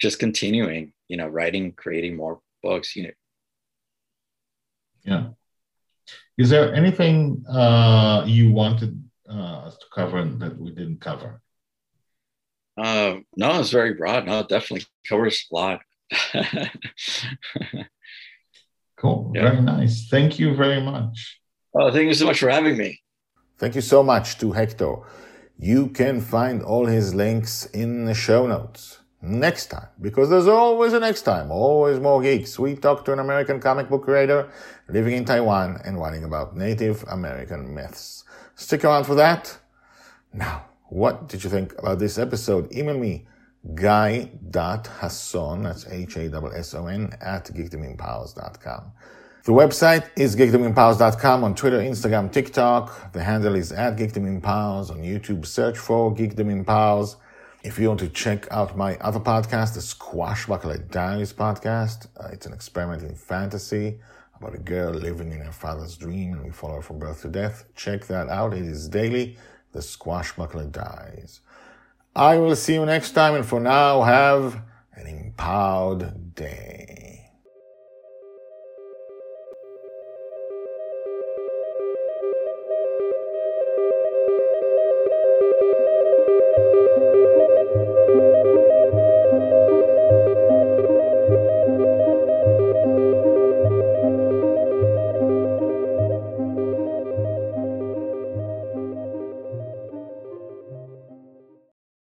[0.00, 2.96] just continuing, you know, writing, creating more books.
[2.96, 3.10] You know.
[5.04, 5.28] Yeah.
[6.36, 11.42] Is there anything uh, you wanted uh, us to cover that we didn't cover?
[12.76, 14.26] Uh, no, it's very broad.
[14.26, 15.80] No, it definitely covers a lot.
[18.96, 19.32] Cool.
[19.34, 19.42] Yeah.
[19.50, 20.08] Very nice.
[20.08, 21.40] Thank you very much.
[21.74, 23.00] Oh, thank you so much for having me.
[23.58, 24.96] Thank you so much to Hector.
[25.58, 28.98] You can find all his links in the show notes.
[29.20, 33.18] Next time, because there's always a next time, always more geeks, we talk to an
[33.18, 34.48] American comic book creator
[34.88, 38.22] living in Taiwan and writing about Native American myths.
[38.54, 39.58] Stick around for that.
[40.32, 42.72] Now, what did you think about this episode?
[42.72, 43.26] Email me,
[43.74, 48.92] guy.hasson, that's H-A-S-S-O-N, at geekdomempowers.com.
[49.44, 53.12] The website is geekdomempowers.com on Twitter, Instagram, TikTok.
[53.12, 54.90] The handle is at geekdomempowers.
[54.90, 55.46] on YouTube.
[55.46, 57.16] Search for geekdomempowers.
[57.62, 62.46] If you want to check out my other podcast, the Squashbuckler Diaries podcast, uh, it's
[62.46, 63.98] an experiment in fantasy
[64.36, 67.28] about a girl living in her father's dream and we follow her from birth to
[67.28, 67.64] death.
[67.74, 68.54] Check that out.
[68.54, 69.36] It is daily.
[69.72, 71.40] The Squashbuckler Dies.
[72.18, 74.60] I will see you next time, and for now, have
[74.94, 77.17] an empowered day.